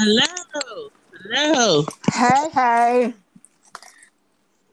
Hello. 0.00 0.90
Hello. 1.32 1.84
Hey, 2.12 2.48
hey. 2.54 3.14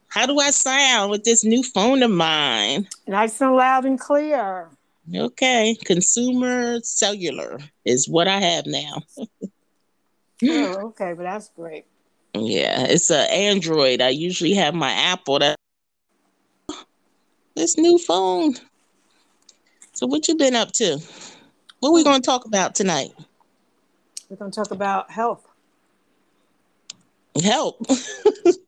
How 0.09 0.27
do 0.27 0.37
I 0.37 0.51
sound 0.51 1.09
with 1.09 1.23
this 1.23 1.43
new 1.43 1.63
phone 1.63 2.03
of 2.03 2.11
mine? 2.11 2.87
Nice 3.07 3.41
and 3.41 3.55
loud 3.55 3.85
and 3.85 3.99
clear. 3.99 4.69
Okay. 5.15 5.75
Consumer 5.83 6.79
cellular 6.81 7.57
is 7.85 8.07
what 8.07 8.27
I 8.27 8.39
have 8.39 8.67
now. 8.67 9.01
Oh, 10.43 10.75
okay, 10.89 11.13
but 11.13 11.23
that's 11.23 11.49
great. 11.55 11.85
Yeah, 12.35 12.85
it's 12.87 13.09
an 13.09 13.27
Android. 13.31 14.01
I 14.01 14.09
usually 14.09 14.53
have 14.53 14.75
my 14.75 14.91
Apple. 14.91 15.39
That 15.39 15.55
this 17.55 17.79
new 17.79 17.97
phone. 17.97 18.53
So 19.93 20.05
what 20.05 20.27
you 20.27 20.35
been 20.35 20.55
up 20.55 20.71
to? 20.73 20.99
What 21.79 21.93
we 21.93 22.01
hmm. 22.01 22.09
gonna 22.09 22.21
talk 22.21 22.45
about 22.45 22.75
tonight? 22.75 23.11
We're 24.29 24.37
going 24.37 24.51
to 24.51 24.55
talk 24.55 24.71
about 24.71 25.11
health. 25.11 25.45
Help. 27.41 27.85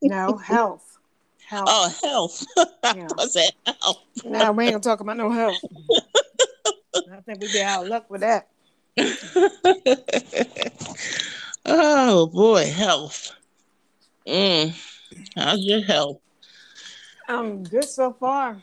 No, 0.02 0.38
health. 0.38 0.98
Health. 1.46 1.68
Oh, 1.70 1.94
health. 2.02 2.46
Yeah. 2.96 3.08
I 3.20 3.28
said 3.28 3.52
help. 3.66 3.98
No, 4.24 4.54
we 4.54 4.66
ain't 4.66 4.72
going 4.72 4.74
to 4.74 4.80
talk 4.80 5.02
about 5.02 5.18
no 5.18 5.30
health. 5.30 5.58
I 7.12 7.20
think 7.22 7.42
we 7.42 7.52
be 7.52 7.62
out 7.62 7.84
of 7.84 7.90
luck 7.90 8.10
with 8.10 8.22
that. 8.22 8.48
oh 11.66 12.28
boy, 12.28 12.72
health. 12.72 13.34
Mm. 14.26 14.74
How's 15.36 15.64
your 15.64 15.84
health? 15.84 16.22
Um, 17.28 17.64
good 17.64 17.84
so 17.86 18.14
far. 18.14 18.62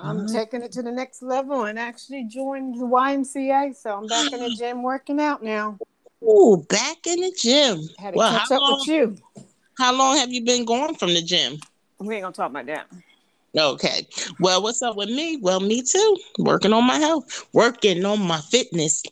I'm 0.00 0.26
taking 0.26 0.62
it 0.62 0.72
to 0.72 0.82
the 0.82 0.92
next 0.92 1.22
level 1.22 1.64
and 1.64 1.78
actually 1.78 2.24
joined 2.24 2.80
the 2.80 2.84
YMCA. 2.84 3.74
So 3.74 3.96
I'm 3.96 4.08
back 4.08 4.32
in 4.32 4.40
the 4.40 4.50
gym 4.58 4.82
working 4.82 5.20
out 5.20 5.42
now. 5.42 5.78
Oh, 6.24 6.58
back 6.68 7.06
in 7.06 7.20
the 7.20 7.32
gym. 7.36 7.80
Had 7.98 8.12
to 8.12 8.18
Well, 8.18 8.30
catch 8.30 8.50
how 8.50 8.56
up 8.56 8.62
long, 8.62 8.78
with 8.78 8.88
you. 8.88 9.16
how 9.78 9.92
long 9.94 10.16
have 10.16 10.30
you 10.32 10.44
been 10.44 10.64
going 10.64 10.94
from 10.94 11.14
the 11.14 11.22
gym? 11.22 11.58
We 11.98 12.14
ain't 12.14 12.22
gonna 12.22 12.32
talk 12.32 12.50
about 12.50 12.66
that. 12.66 12.86
Okay. 13.56 14.06
Well, 14.40 14.62
what's 14.62 14.82
up 14.82 14.96
with 14.96 15.10
me? 15.10 15.36
Well, 15.36 15.60
me 15.60 15.82
too. 15.82 16.16
Working 16.38 16.72
on 16.72 16.86
my 16.86 16.96
health, 16.96 17.46
working 17.52 18.04
on 18.04 18.20
my 18.20 18.40
fitness. 18.40 19.02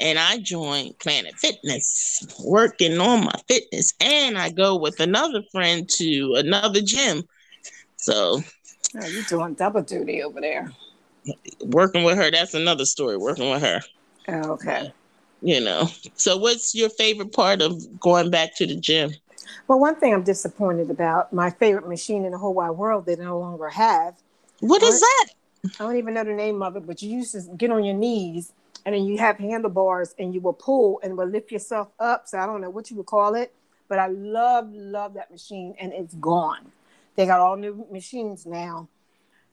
And 0.00 0.18
I 0.18 0.38
joined 0.38 0.98
Planet 0.98 1.34
Fitness, 1.34 2.26
working 2.44 2.98
on 2.98 3.24
my 3.24 3.40
fitness. 3.46 3.94
And 4.00 4.36
I 4.36 4.50
go 4.50 4.76
with 4.76 4.98
another 4.98 5.42
friend 5.52 5.88
to 5.90 6.34
another 6.36 6.80
gym. 6.80 7.22
So 7.96 8.42
Oh, 8.96 9.06
you 9.06 9.22
doing 9.24 9.54
double 9.54 9.82
duty 9.82 10.22
over 10.22 10.40
there. 10.40 10.70
working 11.62 12.04
with 12.04 12.16
her, 12.16 12.30
that's 12.30 12.54
another 12.54 12.84
story. 12.84 13.16
Working 13.16 13.50
with 13.50 13.62
her, 13.62 13.80
Oh, 14.28 14.52
okay. 14.52 14.92
you 15.40 15.60
know. 15.60 15.88
So 16.16 16.36
what's 16.36 16.74
your 16.74 16.90
favorite 16.90 17.32
part 17.32 17.62
of 17.62 18.00
going 18.00 18.30
back 18.30 18.56
to 18.56 18.66
the 18.66 18.76
gym? 18.76 19.12
Well, 19.66 19.80
one 19.80 19.96
thing 19.96 20.12
I'm 20.12 20.22
disappointed 20.22 20.90
about, 20.90 21.32
my 21.32 21.50
favorite 21.50 21.88
machine 21.88 22.24
in 22.24 22.32
the 22.32 22.38
whole 22.38 22.54
wide 22.54 22.70
world, 22.70 23.06
they 23.06 23.16
no 23.16 23.38
longer 23.38 23.68
have. 23.68 24.14
What 24.60 24.82
is 24.82 25.00
that? 25.00 25.26
I 25.80 25.84
don't 25.84 25.96
even 25.96 26.14
know 26.14 26.24
the 26.24 26.32
name 26.32 26.62
of 26.62 26.76
it, 26.76 26.86
but 26.86 27.02
you 27.02 27.10
used 27.10 27.32
to 27.32 27.42
get 27.56 27.70
on 27.70 27.84
your 27.84 27.94
knees 27.94 28.52
and 28.84 28.94
then 28.94 29.04
you 29.04 29.18
have 29.18 29.38
handlebars 29.38 30.14
and 30.18 30.34
you 30.34 30.40
will 30.40 30.52
pull 30.52 31.00
and 31.02 31.16
will 31.16 31.26
lift 31.26 31.50
yourself 31.50 31.88
up. 31.98 32.28
So 32.28 32.38
I 32.38 32.46
don't 32.46 32.60
know 32.60 32.70
what 32.70 32.90
you 32.90 32.96
would 32.98 33.06
call 33.06 33.34
it, 33.34 33.52
but 33.88 33.98
I 33.98 34.06
love, 34.08 34.72
love 34.72 35.14
that 35.14 35.30
machine 35.30 35.74
and 35.80 35.92
it's 35.92 36.14
gone. 36.14 36.70
They 37.16 37.26
got 37.26 37.40
all 37.40 37.56
new 37.56 37.86
machines 37.90 38.46
now. 38.46 38.88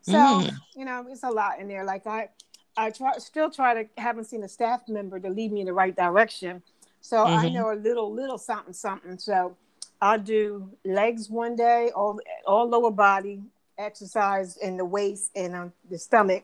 So, 0.01 0.17
Mm. 0.17 0.59
you 0.75 0.85
know, 0.85 1.05
it's 1.09 1.23
a 1.23 1.29
lot 1.29 1.59
in 1.59 1.67
there. 1.67 1.83
Like 1.83 2.07
I 2.07 2.29
I 2.77 2.89
try 2.89 3.17
still 3.17 3.49
try 3.51 3.83
to 3.83 3.89
haven't 4.01 4.25
seen 4.25 4.43
a 4.43 4.49
staff 4.49 4.87
member 4.87 5.19
to 5.19 5.29
lead 5.29 5.51
me 5.51 5.61
in 5.61 5.67
the 5.67 5.73
right 5.73 5.95
direction. 5.95 6.63
So 7.01 7.25
I 7.25 7.49
Mhm. 7.49 7.53
know 7.53 7.71
a 7.71 7.75
little, 7.75 8.11
little 8.11 8.37
something, 8.37 8.73
something. 8.73 9.17
So 9.19 9.55
I'll 10.01 10.19
do 10.19 10.71
legs 10.85 11.29
one 11.29 11.55
day, 11.55 11.91
all 11.95 12.19
all 12.47 12.67
lower 12.67 12.91
body 12.91 13.43
exercise 13.77 14.57
in 14.57 14.77
the 14.77 14.85
waist 14.85 15.31
and 15.35 15.55
um, 15.55 15.73
the 15.89 15.97
stomach, 15.97 16.43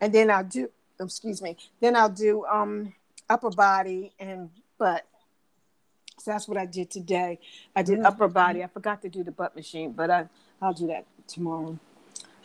and 0.00 0.12
then 0.12 0.30
I'll 0.30 0.44
do 0.44 0.70
excuse 1.00 1.42
me, 1.42 1.56
then 1.80 1.96
I'll 1.96 2.08
do 2.08 2.44
um 2.46 2.94
upper 3.28 3.50
body 3.50 4.12
and 4.20 4.50
butt. 4.78 5.04
So 6.18 6.30
that's 6.30 6.46
what 6.46 6.56
I 6.58 6.66
did 6.66 6.90
today. 6.90 7.40
I 7.74 7.82
did 7.82 7.98
Mhm. 7.98 8.06
upper 8.06 8.28
body. 8.28 8.62
I 8.62 8.68
forgot 8.68 9.02
to 9.02 9.08
do 9.08 9.24
the 9.24 9.32
butt 9.32 9.56
machine, 9.56 9.92
but 9.92 10.10
I 10.10 10.28
I'll 10.62 10.72
do 10.72 10.86
that 10.86 11.04
tomorrow. 11.26 11.78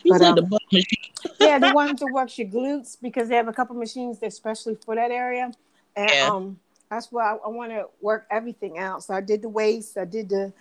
But, 0.06 0.18
said 0.18 0.30
um, 0.30 0.34
the 0.36 0.42
butt 0.42 0.62
machine. 0.72 0.98
Yeah, 1.40 1.58
the 1.58 1.72
one 1.72 1.94
that 1.94 2.06
works 2.08 2.36
your 2.38 2.48
glutes 2.48 2.96
because 3.00 3.28
they 3.28 3.36
have 3.36 3.48
a 3.48 3.52
couple 3.52 3.76
machines 3.76 4.18
that's 4.18 4.34
especially 4.34 4.76
for 4.84 4.94
that 4.96 5.10
area. 5.10 5.52
And 5.96 6.10
Yeah. 6.10 6.26
um 6.26 6.58
that's 6.90 7.12
why 7.12 7.32
I, 7.32 7.36
I 7.36 7.48
want 7.48 7.70
to 7.70 7.86
work 8.00 8.26
everything 8.30 8.78
out. 8.78 9.04
So 9.04 9.14
I 9.14 9.20
did 9.20 9.42
the 9.42 9.48
waist, 9.48 9.96
I 9.96 10.04
did 10.04 10.28
the 10.28 10.52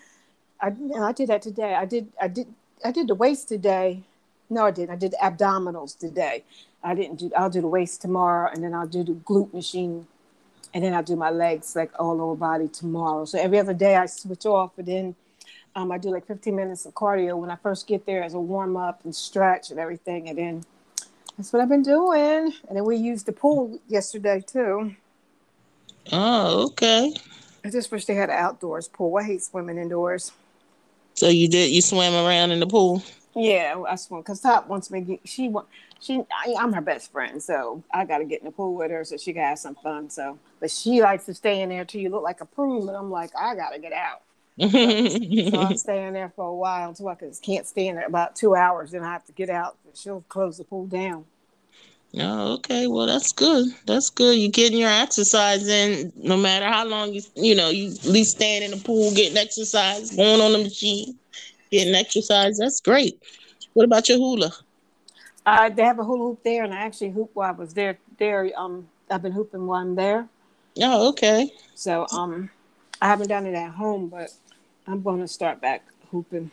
I 0.62 0.68
I 1.00 1.12
did 1.14 1.30
that 1.30 1.42
today. 1.42 1.74
I 1.74 1.86
did 1.86 2.12
I 2.22 2.28
did 2.28 2.48
I 2.86 2.92
did 2.92 3.08
the 3.08 3.16
waist 3.16 3.48
today. 3.48 4.04
No, 4.50 4.66
I 4.66 4.72
didn't. 4.72 4.92
I 4.92 4.96
did 4.96 5.12
the 5.12 5.18
abdominals 5.18 5.98
today. 5.98 6.44
I 6.84 6.96
didn't 6.96 7.20
do 7.20 7.32
I'll 7.36 7.50
do 7.50 7.62
the 7.62 7.68
waist 7.68 8.02
tomorrow 8.02 8.50
and 8.54 8.64
then 8.64 8.74
I'll 8.74 8.88
do 8.88 9.04
the 9.04 9.14
glute 9.14 9.54
machine 9.54 10.08
and 10.74 10.84
then 10.84 10.94
I'll 10.94 11.04
do 11.04 11.16
my 11.16 11.32
legs 11.32 11.76
like 11.76 11.92
all 12.00 12.22
over 12.22 12.36
body 12.36 12.68
tomorrow. 12.68 13.26
So 13.26 13.40
every 13.40 13.60
other 13.60 13.74
day 13.74 13.96
I 13.96 14.06
switch 14.06 14.46
off 14.46 14.78
and 14.78 14.88
then 14.88 15.16
um, 15.78 15.92
I 15.92 16.00
do 16.00 16.10
like 16.10 16.26
15 16.26 16.56
minutes 16.56 16.88
of 16.88 16.96
cardio 16.96 17.38
when 17.38 17.52
I 17.52 17.56
first 17.56 17.86
get 17.86 18.08
there 18.08 18.24
as 18.24 18.34
a 18.34 18.40
warm 18.40 18.76
up 18.76 19.02
and 19.04 19.16
stretch 19.16 19.70
and 19.70 19.80
everything. 19.80 20.28
And 20.28 20.38
then 20.38 20.66
that's 21.38 21.54
what 21.54 21.62
I've 21.62 21.70
been 21.70 21.84
doing. 21.84 22.52
And 22.68 22.76
then 22.76 22.84
we 22.84 22.98
used 22.98 23.28
the 23.28 23.32
pool 23.32 23.80
yesterday 23.88 24.44
too. 24.46 24.96
Oh, 26.12 26.66
okay. 26.70 27.14
I 27.64 27.70
just 27.70 27.92
wish 27.92 28.06
they 28.06 28.16
had 28.16 28.30
an 28.30 28.38
outdoors 28.38 28.88
pool. 28.88 29.18
I 29.18 29.24
hate 29.24 29.44
swimming 29.44 29.78
indoors. 29.78 30.32
So 31.14 31.30
you 31.30 31.48
did 31.48 31.70
you 31.70 31.82
swam 31.84 32.14
around 32.14 32.52
in 32.52 32.60
the 32.60 32.68
pool? 32.68 33.04
Yeah, 33.36 33.84
I 33.88 33.96
swim 33.96 34.22
because 34.22 34.42
Top 34.42 34.68
wants 34.68 34.90
me. 34.90 35.02
to 35.02 35.06
Get, 35.06 35.20
she 35.26 35.48
want 35.48 35.68
she. 36.00 36.24
I, 36.32 36.56
I'm 36.58 36.74
her 36.74 36.82
best 36.82 37.12
friend, 37.12 37.42
so 37.42 37.84
I 37.92 38.06
got 38.06 38.20
to 38.20 38.26
get 38.26 38.40
in 38.40 38.46
the 38.46 38.52
pool 38.52 38.74
with 38.76 38.90
her 38.90 39.04
so 39.04 39.18
she 39.18 39.34
can 39.34 39.44
have 39.44 39.60
some 39.60 39.76
fun. 39.76 40.10
So, 40.10 40.40
but 40.60 40.72
she 40.72 41.02
likes 41.02 41.26
to 41.26 41.36
stay 41.36 41.62
in 41.62 41.70
there 41.70 41.86
till 41.86 42.02
you 42.02 42.10
look 42.10 42.24
like 42.24 42.42
a 42.42 42.46
prune. 42.46 42.86
But 42.86 42.96
I'm 42.96 43.12
like, 43.12 43.32
I 43.38 43.54
got 43.54 43.72
to 43.72 43.80
get 43.80 43.94
out. 43.94 44.22
So 44.60 45.60
I'm 45.60 45.78
staying 45.78 46.14
there 46.14 46.32
for 46.36 46.46
a 46.46 46.54
while 46.54 46.90
until 46.90 47.10
I 47.10 47.16
can't 47.16 47.68
stay 47.68 47.88
in 47.88 47.96
there 47.96 48.08
about 48.08 48.36
two 48.36 48.56
hours. 48.56 48.92
Then 48.92 49.04
I 49.04 49.14
have 49.14 49.26
to 49.26 49.32
get 49.32 49.50
out. 49.50 49.78
She'll 49.94 50.24
close 50.30 50.58
the 50.58 50.64
pool 50.64 50.88
down. 50.88 51.26
oh, 52.20 52.54
okay. 52.56 52.88
Well, 52.88 53.06
that's 53.06 53.32
good. 53.32 53.68
That's 53.86 54.10
good. 54.10 54.38
You're 54.38 54.52
getting 54.52 54.80
your 54.80 54.90
exercise 54.90 55.68
in, 55.68 56.12
no 56.16 56.38
matter 56.38 56.66
how 56.66 56.86
long 56.86 57.14
you 57.14 57.22
you 57.36 57.56
know 57.56 57.70
you 57.70 57.92
at 57.92 58.06
least 58.06 58.38
staying 58.38 58.64
in 58.64 58.72
the 58.72 58.78
pool, 58.78 59.14
getting 59.14 59.38
exercise, 59.38 60.16
going 60.16 60.42
on 60.42 60.54
the 60.54 60.60
machine, 60.60 61.18
getting 61.72 61.94
exercise. 61.94 62.58
That's 62.58 62.82
great. 62.82 63.22
What 63.74 63.84
about 63.84 64.10
your 64.10 64.18
hula? 64.18 64.52
Uh, 65.46 65.70
they 65.70 65.84
have 65.84 66.00
a 66.00 66.04
hula 66.04 66.30
hoop 66.30 66.44
there, 66.44 66.64
and 66.64 66.74
I 66.74 66.78
actually 66.78 67.12
hoop 67.12 67.30
while 67.34 67.50
I 67.50 67.52
was 67.52 67.74
there. 67.74 68.00
There, 68.18 68.52
um, 68.58 68.88
I've 69.10 69.22
been 69.22 69.32
hooping 69.32 69.68
while 69.68 69.82
I'm 69.82 69.96
there. 69.96 70.28
Oh, 70.82 71.10
okay. 71.10 71.54
So, 71.76 72.06
um, 72.12 72.50
I 73.02 73.08
haven't 73.08 73.28
done 73.28 73.46
it 73.46 73.54
at 73.54 73.72
home, 73.72 74.10
but 74.10 74.32
I'm 74.88 75.02
going 75.02 75.20
to 75.20 75.28
start 75.28 75.62
back 75.62 75.84
hooping. 76.12 76.50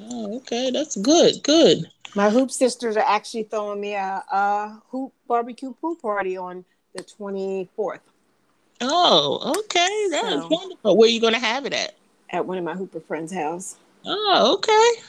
Oh, 0.00 0.36
okay. 0.38 0.70
That's 0.70 0.96
good. 0.96 1.42
Good. 1.42 1.90
My 2.14 2.30
hoop 2.30 2.50
sisters 2.50 2.96
are 2.96 3.04
actually 3.06 3.42
throwing 3.44 3.80
me 3.80 3.94
a, 3.94 4.22
a 4.32 4.80
hoop 4.88 5.12
barbecue 5.26 5.74
pool 5.74 5.96
party 5.96 6.36
on 6.36 6.64
the 6.94 7.02
24th 7.02 8.00
Oh, 8.80 9.52
okay. 9.64 10.06
That's 10.10 10.42
So- 10.42 10.48
wonderful. 10.48 10.96
Where 10.96 11.06
are 11.08 11.10
you 11.10 11.20
gonna 11.20 11.38
have 11.38 11.66
it 11.66 11.72
at? 11.74 11.94
at 12.30 12.44
one 12.46 12.58
of 12.58 12.64
my 12.64 12.74
hooper 12.74 13.00
friends' 13.00 13.32
house. 13.32 13.76
Oh, 14.06 14.54
okay. 14.54 15.02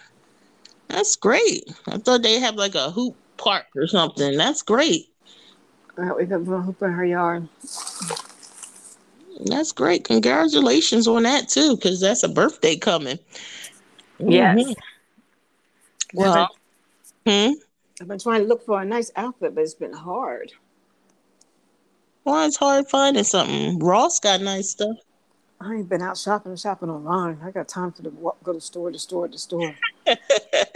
That's 0.88 1.16
great. 1.16 1.72
I 1.88 1.98
thought 1.98 2.24
they 2.24 2.40
have 2.40 2.56
like 2.56 2.76
a 2.76 2.90
hoop 2.90 3.16
park 3.38 3.66
or 3.76 3.86
something. 3.88 4.38
That's 4.38 4.62
great. 4.64 5.10
Uh, 5.98 6.12
we 6.18 6.26
got 6.26 6.42
hoop 6.46 6.82
in 6.82 6.92
her 6.92 7.06
yard. 7.06 7.48
That's 9.40 9.72
great. 9.72 10.04
Congratulations 10.04 11.08
on 11.08 11.24
that 11.24 11.48
too, 11.48 11.76
because 11.76 12.02
that's 12.02 12.24
a 12.24 12.30
birthday 12.30 12.76
coming. 12.76 13.20
Yes. 14.20 14.58
Mhm. 14.58 14.76
Well, 16.14 16.50
hmm. 17.26 17.52
I've 18.02 18.08
been 18.08 18.20
trying 18.20 18.42
to 18.42 18.48
look 18.48 18.66
for 18.66 18.82
a 18.82 18.86
nice 18.86 19.12
outfit, 19.16 19.56
but 19.56 19.62
it's 19.62 19.74
been 19.74 19.94
hard. 19.94 20.52
Why 22.24 22.46
it's 22.46 22.58
hard 22.58 22.88
finding 22.88 23.24
something. 23.24 23.80
Ross 23.80 24.20
got 24.20 24.42
nice 24.42 24.72
stuff. 24.72 24.98
I 25.62 25.76
ain't 25.76 25.90
been 25.90 26.02
out 26.02 26.18
shopping 26.18 26.52
and 26.52 26.60
shopping 26.60 26.90
online. 26.90 27.40
I 27.44 27.52
got 27.52 27.68
time 27.68 27.92
for 27.92 28.02
the 28.02 28.10
walk, 28.12 28.42
go 28.44 28.54
to 28.54 28.62
store 28.62 28.92
to 28.92 29.00
store 29.00 29.28
to 29.28 29.38
store. 29.38 29.76
I 30.08 30.18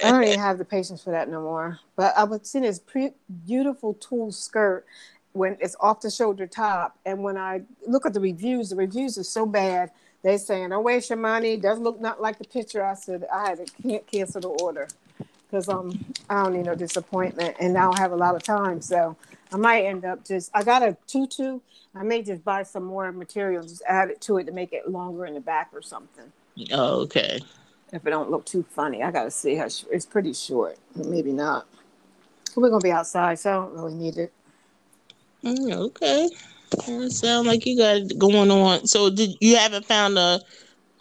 don't 0.01 0.24
even 0.24 0.39
have 0.39 0.57
the 0.57 0.66
patience 0.66 1.01
for 1.01 1.12
that 1.12 1.30
no 1.30 1.42
more. 1.42 1.80
But 1.95 2.13
I 2.18 2.25
was 2.25 2.42
seeing 2.44 2.63
this 2.63 2.80
pre- 2.80 3.13
beautiful 3.45 3.94
tulle 3.94 4.31
skirt 4.31 4.86
when 5.33 5.57
it's 5.59 5.75
off 5.80 6.01
the 6.01 6.09
shoulder 6.12 6.47
top, 6.47 6.97
and 7.06 7.21
when 7.24 7.38
I 7.38 7.62
look 7.88 8.06
at 8.06 8.13
the 8.13 8.19
reviews, 8.19 8.69
the 8.69 8.75
reviews 8.75 9.18
are 9.18 9.24
so 9.24 9.45
bad. 9.45 9.91
They're 10.21 10.38
saying, 10.38 10.69
"Don't 10.69 10.83
waste 10.83 11.09
your 11.09 11.19
money. 11.19 11.57
Doesn't 11.57 11.83
look 11.83 12.00
not 12.00 12.21
like 12.21 12.38
the 12.38 12.45
picture." 12.45 12.83
I 12.83 12.94
said, 12.94 13.25
"I 13.33 13.50
had 13.50 13.65
to 13.65 13.74
can- 13.81 14.00
cancel 14.12 14.41
the 14.41 14.50
order 14.63 14.88
because 15.50 15.68
um 15.68 16.06
I 16.30 16.44
don't 16.44 16.53
need 16.53 16.65
no 16.65 16.75
disappointment, 16.75 17.57
and 17.59 17.77
I 17.77 17.81
don't 17.83 18.00
have 18.00 18.12
a 18.12 18.15
lot 18.15 18.35
of 18.35 18.44
time, 18.44 18.81
so 18.81 19.15
I 19.51 19.57
might 19.57 19.85
end 19.85 20.06
up 20.06 20.24
just 20.24 20.50
I 20.53 20.63
got 20.63 20.81
a 20.83 20.95
tutu. 21.07 21.59
I 21.95 22.03
may 22.03 22.24
just 22.24 22.44
buy 22.44 22.63
some 22.63 22.83
more 22.83 23.12
material, 23.12 23.62
just 23.63 23.83
add 23.88 24.09
it 24.09 24.21
to 24.21 24.38
it 24.38 24.45
to 24.45 24.51
make 24.51 24.74
it 24.74 24.89
longer 24.89 25.25
in 25.25 25.33
the 25.35 25.39
back 25.41 25.69
or 25.74 25.81
something. 25.81 26.31
Oh, 26.71 27.01
okay. 27.01 27.39
If 27.91 28.07
it 28.07 28.09
don't 28.09 28.31
look 28.31 28.45
too 28.45 28.63
funny, 28.63 29.03
I 29.03 29.12
gotta 29.12 29.30
see 29.30 29.56
how 29.56 29.68
sh- 29.68 29.85
it's 29.91 30.06
pretty 30.06 30.33
short, 30.33 30.77
maybe 30.95 31.31
not. 31.31 31.68
We're 32.56 32.69
gonna 32.69 32.81
be 32.81 32.91
outside, 32.91 33.38
so 33.39 33.51
I 33.51 33.53
don't 33.56 33.74
really 33.74 33.94
need 33.94 34.18
it. 34.18 34.31
Mm, 35.44 35.72
okay. 35.74 36.30
Sound 37.10 37.48
like 37.48 37.66
you 37.66 37.78
got 37.78 37.98
it 37.98 38.18
going 38.18 38.51
on. 38.51 38.88
So, 38.88 39.10
did 39.10 39.31
you 39.42 39.56
haven't 39.56 39.86
found 39.86 40.18
a 40.18 40.40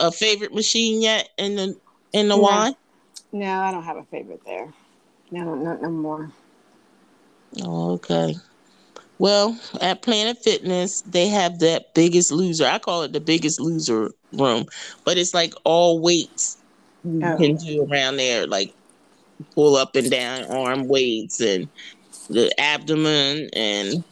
a 0.00 0.11
favorite 0.12 0.55
machine 0.55 1.03
yet 1.03 1.29
in 1.39 1.56
the 1.56 1.77
in 2.12 2.29
the 2.29 2.37
No. 2.37 2.43
Y? 2.43 2.73
No, 3.33 3.61
I 3.62 3.71
don't 3.73 3.83
have 3.85 3.97
a 3.97 4.05
favorite 4.05 4.44
there. 4.44 4.73
No, 5.31 5.55
no, 5.55 5.77
no 5.77 5.91
more. 5.91 6.31
Oh, 7.62 7.93
okay. 7.94 8.35
Well, 9.19 9.59
at 9.81 10.03
Planet 10.03 10.39
Fitness, 10.43 11.03
they 11.03 11.29
have 11.29 11.59
that 11.61 11.94
biggest 11.94 12.33
loser. 12.33 12.67
I 12.67 12.79
call 12.79 13.03
it 13.03 13.12
the 13.12 13.21
biggest 13.21 13.61
loser 13.61 14.11
room, 14.33 14.67
but 15.05 15.19
it's 15.19 15.35
like 15.35 15.55
all 15.65 16.00
weights 16.00 16.59
you 17.21 17.33
Oh. 17.33 17.37
can 17.37 17.56
do 17.56 17.87
around 17.91 18.17
there, 18.17 18.47
like 18.47 18.75
pull 19.55 19.77
up 19.77 19.97
and 19.97 20.11
down 20.11 20.44
arm 20.44 20.89
weights 20.89 21.41
and 21.41 21.69
the 22.29 22.53
abdomen, 22.61 23.49
and 23.55 24.05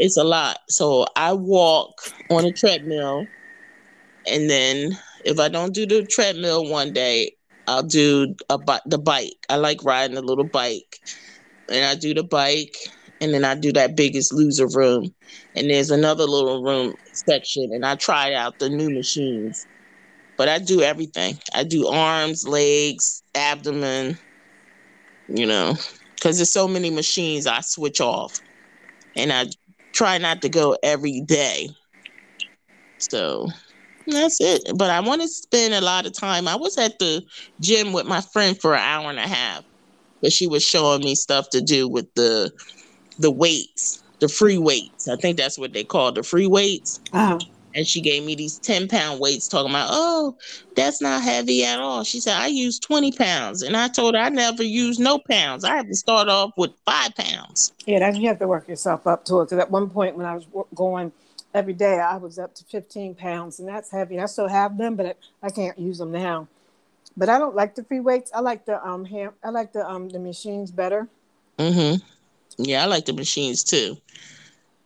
it's 0.00 0.16
a 0.16 0.24
lot. 0.24 0.58
So 0.68 1.06
I 1.14 1.34
walk 1.34 2.00
on 2.30 2.46
a 2.46 2.52
treadmill, 2.52 3.26
and 4.26 4.48
then 4.48 4.98
if 5.24 5.38
I 5.38 5.48
don't 5.48 5.74
do 5.74 5.86
the 5.86 6.04
treadmill 6.06 6.68
one 6.68 6.92
day, 6.92 7.36
I'll 7.68 7.82
do 7.82 8.34
a 8.48 8.58
the 8.86 8.98
bike. 8.98 9.36
I 9.50 9.56
like 9.56 9.84
riding 9.84 10.16
a 10.16 10.22
little 10.22 10.44
bike, 10.44 10.98
and 11.68 11.84
I 11.84 11.94
do 11.94 12.14
the 12.14 12.24
bike, 12.24 12.74
and 13.20 13.34
then 13.34 13.44
I 13.44 13.54
do 13.54 13.72
that 13.74 13.94
biggest 13.94 14.32
loser 14.32 14.66
room, 14.66 15.14
and 15.54 15.68
there's 15.68 15.90
another 15.90 16.24
little 16.24 16.62
room 16.62 16.94
section, 17.12 17.70
and 17.72 17.84
I 17.84 17.94
try 17.94 18.32
out 18.32 18.58
the 18.58 18.70
new 18.70 18.90
machines. 18.90 19.66
But 20.38 20.48
I 20.48 20.58
do 20.58 20.80
everything. 20.80 21.38
I 21.52 21.64
do 21.64 21.86
arms, 21.86 22.48
legs, 22.48 23.22
abdomen, 23.34 24.16
you 25.28 25.44
know, 25.44 25.74
because 26.14 26.38
there's 26.38 26.50
so 26.50 26.66
many 26.66 26.88
machines. 26.88 27.46
I 27.46 27.60
switch 27.60 28.00
off, 28.00 28.40
and 29.14 29.30
I 29.30 29.44
try 29.92 30.18
not 30.18 30.42
to 30.42 30.48
go 30.48 30.76
every 30.82 31.20
day. 31.20 31.68
So 32.98 33.48
that's 34.06 34.40
it. 34.40 34.62
But 34.76 34.90
I 34.90 35.00
want 35.00 35.22
to 35.22 35.28
spend 35.28 35.74
a 35.74 35.80
lot 35.80 36.06
of 36.06 36.12
time. 36.12 36.48
I 36.48 36.56
was 36.56 36.78
at 36.78 36.98
the 36.98 37.22
gym 37.60 37.92
with 37.92 38.06
my 38.06 38.20
friend 38.20 38.58
for 38.60 38.74
an 38.74 38.80
hour 38.80 39.10
and 39.10 39.18
a 39.18 39.28
half, 39.28 39.64
but 40.20 40.32
she 40.32 40.46
was 40.46 40.62
showing 40.62 41.00
me 41.00 41.14
stuff 41.14 41.50
to 41.50 41.60
do 41.60 41.88
with 41.88 42.12
the 42.14 42.50
the 43.18 43.30
weights, 43.30 44.02
the 44.20 44.28
free 44.28 44.58
weights. 44.58 45.08
I 45.08 45.16
think 45.16 45.36
that's 45.36 45.58
what 45.58 45.72
they 45.72 45.84
call 45.84 46.12
the 46.12 46.22
free 46.22 46.46
weights. 46.46 47.00
Oh, 47.12 47.38
And 47.74 47.86
she 47.86 48.00
gave 48.00 48.24
me 48.24 48.34
these 48.34 48.58
10 48.58 48.88
pound 48.88 49.20
weights, 49.20 49.48
talking 49.48 49.70
about, 49.70 49.88
oh, 49.90 50.36
that's 50.74 51.00
not 51.00 51.22
heavy 51.22 51.64
at 51.64 51.78
all. 51.80 52.04
She 52.04 52.20
said, 52.20 52.36
I 52.36 52.48
use 52.48 52.78
20 52.78 53.12
pounds. 53.12 53.62
And 53.62 53.76
I 53.76 53.88
told 53.88 54.14
her 54.14 54.20
I 54.20 54.28
never 54.28 54.62
use 54.62 54.98
no 54.98 55.18
pounds. 55.30 55.64
I 55.64 55.76
have 55.76 55.86
to 55.86 55.94
start 55.94 56.28
off 56.28 56.50
with 56.56 56.72
five 56.84 57.14
pounds. 57.14 57.72
yeah, 57.86 58.00
that 58.00 58.16
you 58.16 58.28
have 58.28 58.38
to 58.40 58.48
work 58.48 58.68
yourself 58.68 59.06
up 59.06 59.24
to 59.26 59.40
it. 59.40 59.46
Because 59.46 59.58
at 59.58 59.70
one 59.70 59.88
point 59.90 60.16
when 60.16 60.26
I 60.26 60.34
was 60.34 60.46
going 60.74 61.12
every 61.54 61.72
day, 61.74 62.00
I 62.00 62.16
was 62.16 62.38
up 62.38 62.54
to 62.56 62.64
15 62.64 63.14
pounds, 63.14 63.58
and 63.60 63.68
that's 63.68 63.90
heavy. 63.90 64.18
I 64.20 64.26
still 64.26 64.48
have 64.48 64.76
them, 64.78 64.96
but 64.96 65.16
I 65.42 65.50
can't 65.50 65.78
use 65.78 65.98
them 65.98 66.12
now. 66.12 66.48
But 67.16 67.28
I 67.28 67.38
don't 67.38 67.54
like 67.56 67.74
the 67.74 67.84
free 67.84 68.00
weights. 68.00 68.30
I 68.34 68.40
like 68.40 68.64
the 68.64 68.84
um 68.86 69.04
ham. 69.04 69.32
I 69.42 69.50
like 69.50 69.72
the 69.72 69.88
um 69.88 70.08
the 70.08 70.18
machines 70.18 70.70
better. 70.70 71.08
hmm 71.58 71.94
Yeah, 72.58 72.82
I 72.82 72.86
like 72.86 73.04
the 73.06 73.12
machines 73.12 73.64
too. 73.64 73.96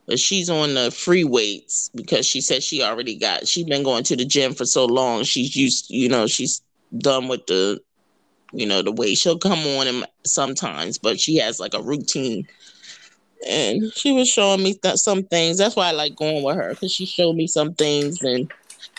But 0.07 0.19
she's 0.19 0.51
on 0.51 0.75
the 0.75 0.91
free 0.91 1.25
weights 1.25 1.91
because 1.95 2.27
she 2.27 2.41
said 2.41 2.63
she 2.63 2.83
already 2.83 3.17
got, 3.17 3.49
she's 3.49 3.65
been 3.65 3.83
going 3.83 4.05
to 4.05 4.17
the 4.17 4.25
gym 4.25 4.53
for 4.53 4.67
so 4.67 4.85
long. 4.85 5.25
She's 5.25 5.57
used, 5.57 5.87
you 5.89 6.09
know, 6.09 6.27
she's 6.27 6.63
done 6.99 7.29
with 7.29 7.47
the, 7.47 7.81
you 8.53 8.67
know, 8.67 8.83
the 8.83 8.93
weight. 8.93 9.17
She'll 9.17 9.39
come 9.39 9.61
on 9.61 9.87
and 9.87 10.07
sometimes, 10.27 10.99
but 10.99 11.19
she 11.19 11.37
has 11.37 11.59
like 11.59 11.75
a 11.75 11.83
routine. 11.83 12.47
And 13.49 13.93
she 13.95 14.13
was 14.13 14.29
showing 14.29 14.63
me 14.63 14.75
th- 14.75 14.97
some 14.97 15.23
things. 15.25 15.59
That's 15.59 15.77
why 15.77 15.89
I 15.89 15.93
like 15.93 16.17
going 16.17 16.43
with 16.43 16.57
her 16.57 16.71
because 16.71 16.93
she 16.93 17.07
showed 17.07 17.37
me 17.37 17.47
some 17.47 17.75
things. 17.75 18.23
And 18.23 18.51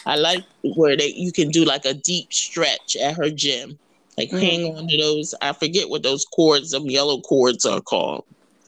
I 0.05 0.17
like 0.17 0.43
where 0.75 0.95
they 0.97 1.13
you 1.15 1.31
can 1.31 1.49
do 1.49 1.65
like 1.65 1.85
a 1.85 1.93
deep 1.93 2.31
stretch 2.33 2.95
at 2.95 3.15
her 3.15 3.29
gym. 3.29 3.77
Like 4.17 4.29
Mm. 4.29 4.39
hang 4.39 4.75
on 4.75 4.87
to 4.87 4.97
those. 4.97 5.35
I 5.41 5.53
forget 5.53 5.89
what 5.89 6.03
those 6.03 6.25
cords, 6.25 6.71
them 6.71 6.89
yellow 6.89 7.21
cords 7.21 7.65
are 7.65 7.81
called. 7.81 8.23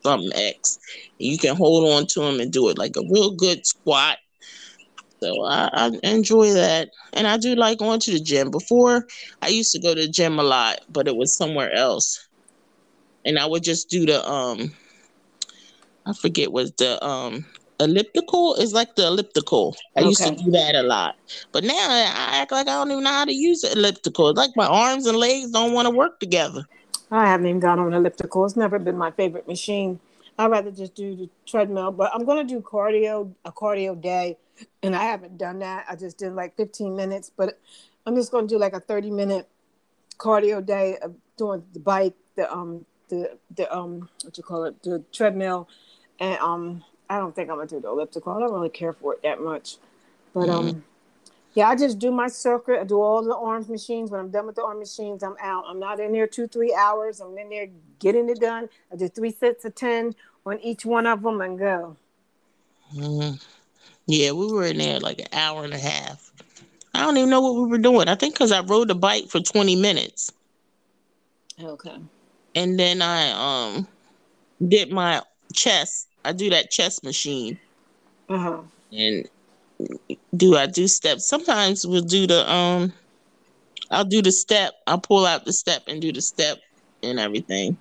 Something 0.08 0.32
X. 0.36 0.80
You 1.20 1.38
can 1.38 1.56
hold 1.56 1.90
on 1.92 2.08
to 2.08 2.22
them 2.22 2.40
and 2.40 2.52
do 2.52 2.70
it 2.70 2.78
like 2.78 2.96
a 2.96 3.04
real 3.12 3.32
good 3.32 3.66
squat. 3.66 4.18
So 5.20 5.44
I, 5.46 5.70
I 5.74 6.08
enjoy 6.08 6.54
that. 6.54 6.90
And 7.14 7.28
I 7.28 7.38
do 7.38 7.56
like 7.56 7.80
going 7.80 8.00
to 8.02 8.12
the 8.12 8.20
gym. 8.20 8.52
Before 8.52 9.06
I 9.42 9.50
used 9.50 9.72
to 9.74 9.80
go 9.80 9.94
to 9.96 10.02
the 10.02 10.08
gym 10.08 10.40
a 10.40 10.44
lot, 10.44 10.82
but 10.90 11.08
it 11.08 11.16
was 11.16 11.36
somewhere 11.36 11.74
else. 11.74 12.28
And 13.26 13.38
I 13.38 13.46
would 13.46 13.64
just 13.64 13.90
do 13.90 14.06
the 14.06 14.28
um 14.30 14.72
I 16.06 16.14
forget 16.14 16.52
what 16.54 16.78
the 16.78 17.04
um 17.06 17.46
elliptical 17.80 18.56
is 18.56 18.74
like 18.74 18.96
the 18.96 19.08
elliptical. 19.08 19.76
I 19.98 20.02
used 20.02 20.24
to 20.24 20.32
do 20.36 20.52
that 20.52 20.76
a 20.76 20.84
lot. 20.84 21.16
But 21.52 21.64
now 21.64 21.74
I 21.74 22.40
act 22.42 22.52
like 22.52 22.68
I 22.68 22.72
don't 22.72 22.92
even 22.92 23.04
know 23.04 23.12
how 23.12 23.26
to 23.26 23.34
use 23.34 23.62
the 23.62 23.74
elliptical. 23.74 24.30
It's 24.30 24.38
like 24.38 24.56
my 24.56 24.68
arms 24.68 25.06
and 25.06 25.18
legs 25.18 25.52
don't 25.52 25.74
want 25.74 25.88
to 25.88 25.94
work 25.94 26.20
together. 26.20 26.66
I 27.12 27.28
haven't 27.28 27.48
even 27.48 27.60
gone 27.60 27.80
on 27.80 27.94
elliptical. 27.94 28.46
It's 28.46 28.56
never 28.56 28.80
been 28.80 28.98
my 28.98 29.12
favorite 29.12 29.48
machine. 29.48 30.00
I'd 30.38 30.52
rather 30.52 30.72
just 30.72 30.94
do 30.94 31.16
the 31.16 31.30
treadmill, 31.46 31.92
but 31.92 32.12
I'm 32.14 32.26
going 32.26 32.46
to 32.46 32.54
do 32.54 32.62
cardio, 32.62 33.34
a 33.46 33.52
cardio 33.52 34.00
day. 34.00 34.38
And 34.84 34.96
I 34.96 35.04
haven't 35.04 35.38
done 35.38 35.60
that. 35.60 35.86
I 35.90 35.96
just 35.96 36.18
did 36.18 36.34
like 36.34 36.56
15 36.58 36.96
minutes, 36.96 37.32
but 37.36 37.60
I'm 38.06 38.16
just 38.16 38.32
going 38.32 38.48
to 38.48 38.56
do 38.56 38.60
like 38.60 38.74
a 38.74 38.80
30 38.80 39.12
minute 39.12 39.48
cardio 40.18 40.66
day 40.66 40.98
of 41.02 41.16
doing 41.38 41.64
the 41.74 41.80
bike, 41.80 42.14
the, 42.36 42.52
um, 42.52 42.86
the, 43.10 43.38
the, 43.56 43.74
um, 43.76 44.10
what 44.24 44.38
you 44.38 44.44
call 44.44 44.66
it, 44.66 44.82
the 44.84 45.04
treadmill. 45.12 45.70
And, 46.20 46.38
um, 46.40 46.84
I 47.10 47.18
don't 47.18 47.36
think 47.36 47.50
I'm 47.50 47.56
going 47.56 47.68
to 47.70 47.76
do 47.76 47.82
the 47.82 47.88
elliptical. 47.88 48.34
I 48.34 48.40
don't 48.40 48.52
really 48.52 48.70
care 48.70 48.94
for 48.94 49.14
it 49.14 49.24
that 49.24 49.42
much. 49.42 49.78
But, 50.34 50.50
um, 50.50 50.84
yeah, 51.58 51.70
I 51.70 51.76
just 51.76 51.98
do 51.98 52.12
my 52.12 52.28
circuit. 52.28 52.80
I 52.80 52.84
do 52.84 53.02
all 53.02 53.24
the 53.24 53.36
arms 53.36 53.68
machines. 53.68 54.12
When 54.12 54.20
I'm 54.20 54.30
done 54.30 54.46
with 54.46 54.58
the 54.58 54.64
arm 54.64 54.78
machines, 54.78 55.24
I'm 55.24 55.36
out. 55.42 55.64
I'm 55.68 55.80
not 55.80 56.00
in 56.00 56.12
there 56.12 56.28
two, 56.28 56.48
three 56.48 56.72
hours. 56.72 57.20
I'm 57.20 57.36
in 57.36 57.50
there 57.50 57.66
getting 57.98 58.30
it 58.30 58.40
done. 58.40 58.70
I 58.94 58.96
do 58.96 59.10
three 59.10 59.32
sets 59.32 59.66
of 59.66 59.74
10 59.74 60.14
on 60.46 60.60
each 60.60 60.86
one 60.86 61.08
of 61.08 61.24
them 61.24 61.42
and 61.42 61.58
go. 61.58 61.98
Mhm. 62.94 63.42
Yeah, 64.06 64.34
we 64.34 64.52
were 64.54 64.66
in 64.66 64.78
there 64.78 65.00
like 65.00 65.18
an 65.18 65.30
hour 65.34 65.64
and 65.64 65.74
a 65.74 65.80
half. 65.80 66.32
I 66.94 67.02
don't 67.02 67.18
even 67.18 67.32
know 67.32 67.42
what 67.42 67.56
we 67.56 67.68
were 67.68 67.80
doing. 67.80 68.08
I 68.08 68.14
think 68.14 68.36
because 68.36 68.52
I 68.52 68.62
rode 68.62 68.90
the 68.90 68.96
bike 68.96 69.28
for 69.28 69.40
20 69.40 69.76
minutes. 69.76 70.32
Okay. 71.60 71.98
And 72.54 72.80
then 72.80 73.02
I 73.02 73.32
um 73.32 73.88
did 74.68 74.92
my 74.92 75.24
chest. 75.56 76.08
I 76.24 76.34
do 76.34 76.52
that 76.52 76.70
chest 76.70 77.04
machine. 77.04 77.58
Uh 78.30 78.38
huh. 78.38 78.62
And 78.92 79.28
do 80.36 80.56
I 80.56 80.66
do 80.66 80.88
steps? 80.88 81.28
Sometimes 81.28 81.86
we'll 81.86 82.02
do 82.02 82.28
the 82.28 82.50
um 82.52 82.94
I'll 83.90 84.06
do 84.06 84.22
the 84.22 84.32
step. 84.32 84.74
I'll 84.86 85.00
pull 85.00 85.26
out 85.26 85.46
the 85.46 85.54
step 85.54 85.84
and 85.88 86.02
do 86.02 86.12
the 86.12 86.22
step 86.22 86.58
and 87.04 87.20
everything. 87.20 87.78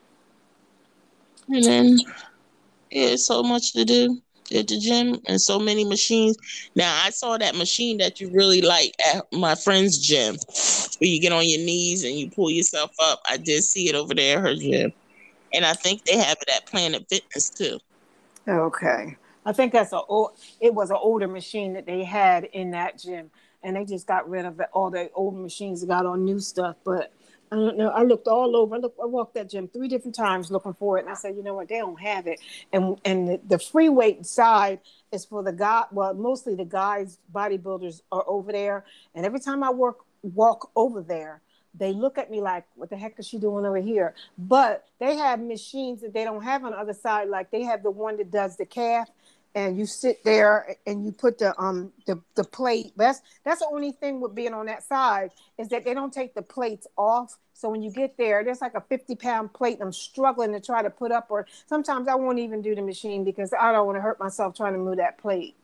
And 1.49 1.65
then 1.65 1.99
yeah, 2.91 3.17
so 3.17 3.43
much 3.43 3.73
to 3.73 3.85
do 3.85 4.21
at 4.55 4.69
the 4.69 4.79
gym 4.79 5.19
and 5.26 5.41
so 5.41 5.59
many 5.59 5.85
machines. 5.85 6.37
Now 6.75 7.03
I 7.05 7.11
saw 7.11 7.37
that 7.38 7.57
machine 7.57 7.99
that 7.99 8.21
you 8.21 8.31
really 8.31 8.61
like 8.62 8.93
at 9.15 9.25
my 9.33 9.55
friend's 9.55 9.99
gym 9.99 10.37
where 10.99 11.11
you 11.11 11.21
get 11.21 11.33
on 11.33 11.49
your 11.49 11.61
knees 11.61 12.05
and 12.05 12.15
you 12.15 12.31
pull 12.31 12.50
yourself 12.50 12.93
up. 13.03 13.21
I 13.29 13.37
did 13.37 13.65
see 13.65 13.88
it 13.88 13.95
over 13.95 14.15
there 14.15 14.38
at 14.38 14.45
her 14.45 14.55
gym. 14.55 14.93
And 15.53 15.65
I 15.65 15.73
think 15.73 16.05
they 16.05 16.17
have 16.17 16.37
it 16.41 16.50
at 16.55 16.67
Planet 16.67 17.07
Fitness 17.09 17.50
too. 17.50 17.79
Okay. 18.47 19.17
I 19.47 19.53
think 19.53 19.73
that's 19.73 19.93
a 19.93 20.00
old, 20.00 20.33
it 20.61 20.75
was 20.75 20.91
an 20.91 20.99
older 21.00 21.29
machine 21.29 21.73
that 21.75 21.87
they 21.87 22.05
had 22.05 22.45
in 22.45 22.73
that 22.73 22.99
gym, 22.99 23.31
and 23.62 23.76
they 23.76 23.85
just 23.85 24.07
got 24.07 24.29
rid 24.29 24.45
of 24.45 24.61
it, 24.61 24.69
all 24.73 24.91
the 24.91 25.11
old 25.15 25.37
machines 25.37 25.85
got 25.85 26.05
on 26.05 26.25
new 26.25 26.41
stuff. 26.41 26.76
But 26.85 27.12
I 27.53 27.57
don't 27.57 27.79
know. 27.79 27.91
I 27.91 28.03
looked 28.03 28.26
all 28.26 28.57
over. 28.57 28.75
I 28.75 28.79
looked, 28.79 28.99
I 29.00 29.07
walked 29.07 29.35
that 29.35 29.49
gym 29.49 29.69
three 29.69 29.87
different 29.87 30.17
times 30.17 30.50
looking 30.50 30.75
for 30.75 30.99
it, 30.99 31.03
and 31.03 31.11
I 31.11 31.15
said, 31.15 31.37
you 31.37 31.45
know 31.45 31.55
what, 31.55 31.69
they 31.69 31.79
don't 31.79 32.00
have 32.00 32.26
it. 32.26 32.41
And 32.73 32.99
and 33.05 33.29
the, 33.29 33.41
the 33.47 33.59
free 33.59 33.88
weight 33.88 34.26
side 34.26 34.81
is 35.12 35.25
for 35.25 35.45
the 35.45 35.53
guy. 35.53 35.85
Well, 35.93 36.12
mostly 36.15 36.57
the 36.57 36.65
guys, 36.65 37.19
bodybuilders 37.33 38.03
are 38.11 38.25
over 38.26 38.50
there, 38.50 38.85
and 39.15 39.25
every 39.25 39.41
time 39.41 39.62
I 39.62 39.71
work 39.71 39.99
walk 40.23 40.71
over 40.75 41.00
there. 41.03 41.41
They 41.79 41.93
look 41.93 42.17
at 42.17 42.31
me 42.31 42.41
like, 42.41 42.65
"What 42.75 42.88
the 42.88 42.97
heck 42.97 43.19
is 43.19 43.29
she 43.29 43.38
doing 43.38 43.67
over 43.67 43.76
here?" 43.76 44.15
But 44.38 44.87
they 44.99 45.17
have 45.17 45.41
machines 45.41 46.00
that 46.00 46.15
they 46.15 46.25
don't 46.25 46.43
have 46.43 46.65
on 46.65 46.73
the 46.73 46.79
other 46.79 46.95
side. 46.95 47.29
Like 47.29 47.50
they 47.50 47.65
have 47.65 47.83
the 47.83 47.91
one 47.91 48.17
that 48.17 48.31
does 48.31 48.57
the 48.57 48.65
calf, 48.65 49.11
and 49.57 49.79
you 49.79 49.87
sit 49.87 50.23
there 50.23 50.77
and 50.87 51.05
you 51.05 51.11
put 51.11 51.39
the 51.39 51.59
um 51.61 51.91
the, 52.07 52.21
the 52.37 52.45
plate 52.45 52.93
that's 52.97 53.23
that's 53.45 53.61
the 53.61 53.69
only 53.73 53.91
thing 53.91 54.21
with 54.21 54.35
being 54.35 54.53
on 54.53 54.67
that 54.67 54.85
side 54.85 55.31
is 55.59 55.69
that 55.71 55.85
they 55.85 55.95
don't 55.95 56.13
take 56.13 56.35
the 56.35 56.43
plates 56.43 56.87
off 56.97 57.37
so 57.55 57.71
when 57.71 57.83
you 57.83 57.91
get 57.91 58.17
there 58.19 58.45
there's 58.45 58.61
like 58.61 58.75
a 58.75 58.83
50 58.83 59.17
pound 59.17 59.53
plate 59.53 59.75
and 59.75 59.83
i'm 59.83 59.93
struggling 59.93 60.53
to 60.53 60.61
try 60.61 60.83
to 60.83 60.91
put 60.91 61.11
up 61.11 61.27
or 61.31 61.47
sometimes 61.67 62.07
i 62.07 62.15
won't 62.15 62.39
even 62.39 62.61
do 62.61 62.75
the 62.75 62.83
machine 62.83 63.25
because 63.25 63.53
i 63.59 63.73
don't 63.73 63.87
want 63.87 63.97
to 63.97 64.03
hurt 64.03 64.21
myself 64.21 64.55
trying 64.55 64.75
to 64.75 64.79
move 64.79 64.99
that 64.99 65.19
plate 65.19 65.57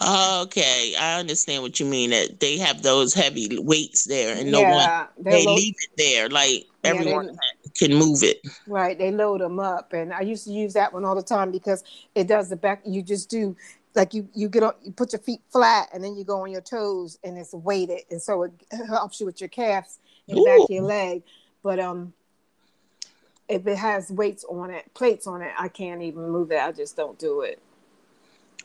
Okay, 0.00 0.94
I 0.98 1.18
understand 1.18 1.62
what 1.62 1.78
you 1.78 1.84
mean. 1.84 2.10
That 2.10 2.40
they 2.40 2.56
have 2.58 2.82
those 2.82 3.12
heavy 3.12 3.58
weights 3.58 4.04
there, 4.04 4.36
and 4.36 4.50
no 4.50 4.60
yeah, 4.60 4.74
one 4.74 5.08
they 5.18 5.44
leave 5.44 5.74
it 5.76 5.90
there. 5.98 6.28
Like 6.30 6.66
yeah, 6.82 6.90
everyone 6.90 7.26
they, 7.26 7.70
can 7.86 7.96
move 7.96 8.22
it. 8.22 8.40
Right, 8.66 8.98
they 8.98 9.10
load 9.10 9.40
them 9.40 9.58
up, 9.58 9.92
and 9.92 10.12
I 10.12 10.20
used 10.20 10.44
to 10.44 10.52
use 10.52 10.74
that 10.74 10.92
one 10.92 11.04
all 11.04 11.14
the 11.14 11.22
time 11.22 11.50
because 11.50 11.84
it 12.14 12.26
does 12.26 12.48
the 12.48 12.56
back. 12.56 12.82
You 12.84 13.02
just 13.02 13.30
do 13.30 13.56
like 13.94 14.14
you 14.14 14.28
you 14.34 14.48
get 14.48 14.62
on, 14.62 14.74
you 14.82 14.92
put 14.92 15.12
your 15.12 15.20
feet 15.20 15.40
flat, 15.50 15.88
and 15.92 16.02
then 16.02 16.16
you 16.16 16.24
go 16.24 16.42
on 16.42 16.50
your 16.50 16.60
toes, 16.60 17.18
and 17.24 17.36
it's 17.36 17.52
weighted, 17.52 18.02
and 18.10 18.20
so 18.20 18.44
it 18.44 18.52
helps 18.88 19.20
you 19.20 19.26
with 19.26 19.40
your 19.40 19.48
calves 19.48 19.98
and 20.28 20.38
Ooh. 20.38 20.44
back 20.44 20.60
of 20.60 20.70
your 20.70 20.84
leg. 20.84 21.22
But 21.62 21.80
um, 21.80 22.12
if 23.48 23.66
it 23.66 23.76
has 23.76 24.10
weights 24.10 24.44
on 24.44 24.70
it, 24.70 24.92
plates 24.94 25.26
on 25.26 25.42
it, 25.42 25.52
I 25.58 25.68
can't 25.68 26.02
even 26.02 26.30
move 26.30 26.52
it. 26.52 26.60
I 26.60 26.72
just 26.72 26.96
don't 26.96 27.18
do 27.18 27.40
it. 27.40 27.60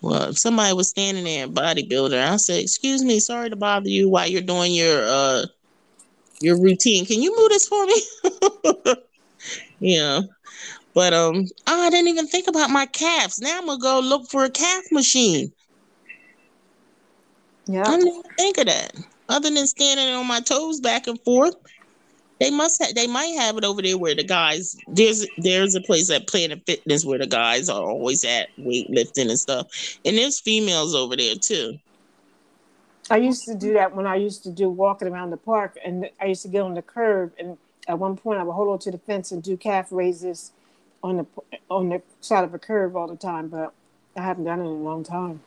Well, 0.02 0.30
if 0.30 0.38
somebody 0.38 0.74
was 0.74 0.90
standing 0.90 1.24
there, 1.24 1.48
bodybuilder, 1.48 2.22
I 2.22 2.36
said, 2.36 2.62
"Excuse 2.62 3.04
me, 3.04 3.20
sorry 3.20 3.50
to 3.50 3.56
bother 3.56 3.90
you 3.90 4.10
while 4.10 4.28
you're 4.28 4.42
doing 4.42 4.74
your 4.74 5.04
uh 5.08 5.46
your 6.44 6.60
routine. 6.60 7.06
Can 7.06 7.22
you 7.22 7.36
move 7.36 7.50
this 7.50 7.68
for 7.68 7.86
me?" 7.86 8.96
yeah, 9.80 10.22
but 10.94 11.14
um, 11.14 11.46
oh, 11.68 11.82
I 11.82 11.90
didn't 11.90 12.10
even 12.10 12.28
think 12.28 12.48
about 12.48 12.70
my 12.70 12.86
calves. 12.86 13.40
Now 13.40 13.60
I'm 13.60 13.66
gonna 13.66 13.80
go 13.80 14.00
look 14.00 14.30
for 14.30 14.44
a 14.44 14.50
calf 14.50 14.84
machine. 14.92 15.52
Yeah, 17.66 17.84
I 17.88 17.98
didn't 17.98 18.26
think 18.38 18.58
of 18.58 18.66
that. 18.68 18.94
Other 19.30 19.50
than 19.50 19.68
standing 19.68 20.14
on 20.14 20.28
my 20.28 20.42
toes 20.42 20.80
back 20.80 21.08
and 21.08 21.20
forth, 21.22 21.56
they 22.40 22.52
must 22.52 22.84
have. 22.84 22.94
They 22.94 23.08
might 23.08 23.36
have 23.40 23.58
it 23.58 23.64
over 23.64 23.82
there 23.82 23.98
where 23.98 24.16
the 24.16 24.24
guys. 24.24 24.76
There's 24.88 25.26
there's 25.38 25.76
a 25.76 25.82
place 25.82 26.10
at 26.10 26.28
Planet 26.28 26.62
Fitness 26.66 27.06
where 27.06 27.20
the 27.20 27.28
guys 27.28 27.70
are 27.70 27.82
always 27.82 28.26
at 28.26 28.50
weightlifting 28.60 29.30
and 29.30 29.40
stuff, 29.40 29.68
and 30.04 30.18
there's 30.18 30.40
females 30.40 30.94
over 30.94 31.16
there 31.16 31.36
too. 31.36 31.80
I 33.10 33.18
used 33.18 33.46
to 33.46 33.56
do 33.56 33.74
that 33.74 33.96
when 33.96 34.08
I 34.08 34.16
used 34.16 34.44
to 34.44 34.52
do 34.52 34.70
walking 34.70 35.08
around 35.08 35.32
the 35.32 35.38
park, 35.38 35.78
and 35.84 36.10
I 36.22 36.26
used 36.26 36.44
to 36.44 36.48
get 36.48 36.62
on 36.62 36.74
the 36.74 36.82
curb, 36.82 37.34
and 37.38 37.58
at 37.88 38.00
one 38.00 38.16
point 38.16 38.40
I 38.40 38.44
would 38.44 38.54
hold 38.54 38.70
on 38.70 38.80
to 38.80 38.92
the 38.92 38.98
fence 38.98 39.32
and 39.32 39.44
do 39.44 39.58
calf 39.58 39.88
raises 39.92 40.52
on 41.04 41.18
the 41.18 41.26
on 41.70 41.90
the 41.90 42.02
side 42.22 42.44
of 42.44 42.54
a 42.54 42.60
curb 42.60 42.96
all 42.96 43.08
the 43.08 43.16
time, 43.16 43.50
but 43.50 43.74
I 44.16 44.22
haven't 44.22 44.46
done 44.46 44.60
it 44.60 44.64
in 44.64 44.68
a 44.68 44.72
long 44.72 45.04
time. 45.04 45.42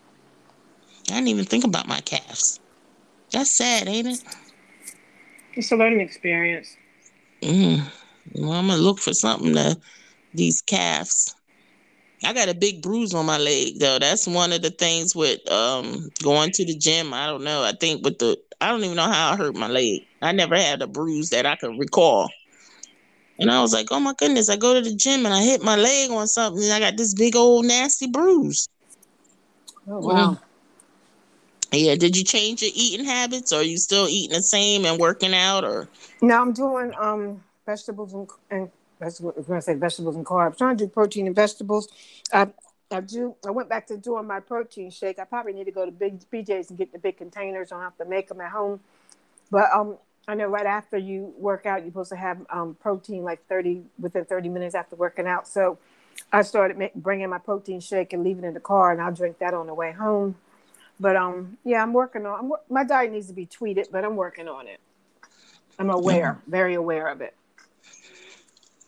I 1.08 1.14
didn't 1.14 1.28
even 1.28 1.44
think 1.44 1.64
about 1.64 1.86
my 1.86 2.00
calves. 2.00 2.60
That's 3.30 3.56
sad, 3.56 3.88
ain't 3.88 4.08
it? 4.08 4.24
It's 5.54 5.72
a 5.72 5.76
learning 5.76 6.00
experience. 6.00 6.76
Mm. 7.42 7.84
Well, 8.34 8.52
I'm 8.52 8.66
gonna 8.66 8.80
look 8.80 8.98
for 8.98 9.14
something 9.14 9.54
to 9.54 9.78
these 10.34 10.60
calves. 10.62 11.35
I 12.24 12.32
got 12.32 12.48
a 12.48 12.54
big 12.54 12.82
bruise 12.82 13.14
on 13.14 13.26
my 13.26 13.38
leg 13.38 13.78
though. 13.78 13.98
That's 13.98 14.26
one 14.26 14.52
of 14.52 14.62
the 14.62 14.70
things 14.70 15.14
with 15.14 15.40
um 15.50 16.10
going 16.22 16.50
to 16.52 16.64
the 16.64 16.76
gym. 16.76 17.12
I 17.14 17.26
don't 17.26 17.44
know. 17.44 17.62
I 17.62 17.72
think 17.72 18.04
with 18.04 18.18
the 18.18 18.36
I 18.60 18.70
don't 18.70 18.84
even 18.84 18.96
know 18.96 19.02
how 19.02 19.32
I 19.32 19.36
hurt 19.36 19.54
my 19.54 19.68
leg. 19.68 20.02
I 20.22 20.32
never 20.32 20.56
had 20.56 20.82
a 20.82 20.86
bruise 20.86 21.30
that 21.30 21.46
I 21.46 21.56
can 21.56 21.78
recall. 21.78 22.30
And 23.38 23.50
I 23.50 23.60
was 23.60 23.72
like, 23.74 23.88
oh 23.90 24.00
my 24.00 24.14
goodness, 24.18 24.48
I 24.48 24.56
go 24.56 24.74
to 24.74 24.80
the 24.80 24.96
gym 24.96 25.26
and 25.26 25.34
I 25.34 25.42
hit 25.42 25.62
my 25.62 25.76
leg 25.76 26.10
on 26.10 26.26
something 26.26 26.62
and 26.62 26.72
I 26.72 26.80
got 26.80 26.96
this 26.96 27.14
big 27.14 27.36
old 27.36 27.66
nasty 27.66 28.06
bruise. 28.06 28.68
Oh 29.88 30.00
wow. 30.00 30.32
Mm. 30.32 30.38
Yeah, 31.72 31.96
did 31.96 32.16
you 32.16 32.24
change 32.24 32.62
your 32.62 32.70
eating 32.74 33.04
habits? 33.04 33.52
Or 33.52 33.56
are 33.56 33.62
you 33.62 33.76
still 33.76 34.08
eating 34.08 34.36
the 34.36 34.42
same 34.42 34.86
and 34.86 34.98
working 34.98 35.34
out 35.34 35.64
or 35.64 35.88
no, 36.22 36.40
I'm 36.40 36.52
doing 36.52 36.92
um 36.98 37.42
vegetables 37.66 38.14
and, 38.50 38.70
and 39.00 39.08
vegetables. 39.08 39.34
I 39.36 39.40
was 39.40 39.46
gonna 39.46 39.62
say 39.62 39.74
vegetables 39.74 40.16
and 40.16 40.26
carbs. 40.26 40.46
I'm 40.46 40.56
trying 40.56 40.76
to 40.76 40.84
do 40.84 40.90
protein 40.90 41.26
and 41.26 41.36
vegetables. 41.36 41.88
I 42.32 42.48
I 42.90 43.00
do. 43.00 43.34
I 43.44 43.50
went 43.50 43.68
back 43.68 43.86
to 43.88 43.96
doing 43.96 44.26
my 44.26 44.40
protein 44.40 44.90
shake. 44.90 45.18
I 45.18 45.24
probably 45.24 45.52
need 45.52 45.64
to 45.64 45.72
go 45.72 45.84
to 45.84 45.90
Big 45.90 46.20
BJ's 46.30 46.70
and 46.70 46.78
get 46.78 46.92
the 46.92 46.98
big 46.98 47.16
containers. 47.16 47.72
I 47.72 47.76
don't 47.76 47.84
have 47.84 47.98
to 47.98 48.04
make 48.04 48.28
them 48.28 48.40
at 48.40 48.52
home. 48.52 48.80
But 49.50 49.70
um, 49.72 49.96
I 50.28 50.34
know 50.34 50.46
right 50.46 50.66
after 50.66 50.96
you 50.96 51.34
work 51.36 51.66
out, 51.66 51.82
you're 51.82 51.90
supposed 51.90 52.10
to 52.10 52.16
have 52.16 52.38
um, 52.50 52.76
protein 52.80 53.22
like 53.22 53.46
30 53.48 53.82
within 53.98 54.24
30 54.24 54.48
minutes 54.48 54.74
after 54.74 54.96
working 54.96 55.26
out. 55.26 55.46
So 55.48 55.78
I 56.32 56.42
started 56.42 56.76
make, 56.76 56.94
bringing 56.94 57.28
my 57.28 57.38
protein 57.38 57.80
shake 57.80 58.12
and 58.12 58.24
leaving 58.24 58.44
it 58.44 58.48
in 58.48 58.54
the 58.54 58.60
car, 58.60 58.92
and 58.92 59.00
I'll 59.00 59.12
drink 59.12 59.38
that 59.38 59.54
on 59.54 59.66
the 59.66 59.74
way 59.74 59.92
home. 59.92 60.36
But 60.98 61.16
um, 61.16 61.58
yeah, 61.64 61.82
I'm 61.82 61.92
working 61.92 62.24
on. 62.24 62.38
I'm, 62.38 62.52
my 62.70 62.84
diet 62.84 63.12
needs 63.12 63.26
to 63.28 63.32
be 63.32 63.46
tweeted, 63.46 63.90
but 63.90 64.04
I'm 64.04 64.16
working 64.16 64.48
on 64.48 64.66
it. 64.66 64.80
I'm 65.78 65.90
aware, 65.90 66.40
very 66.46 66.74
aware 66.74 67.08
of 67.08 67.20
it. 67.20 67.34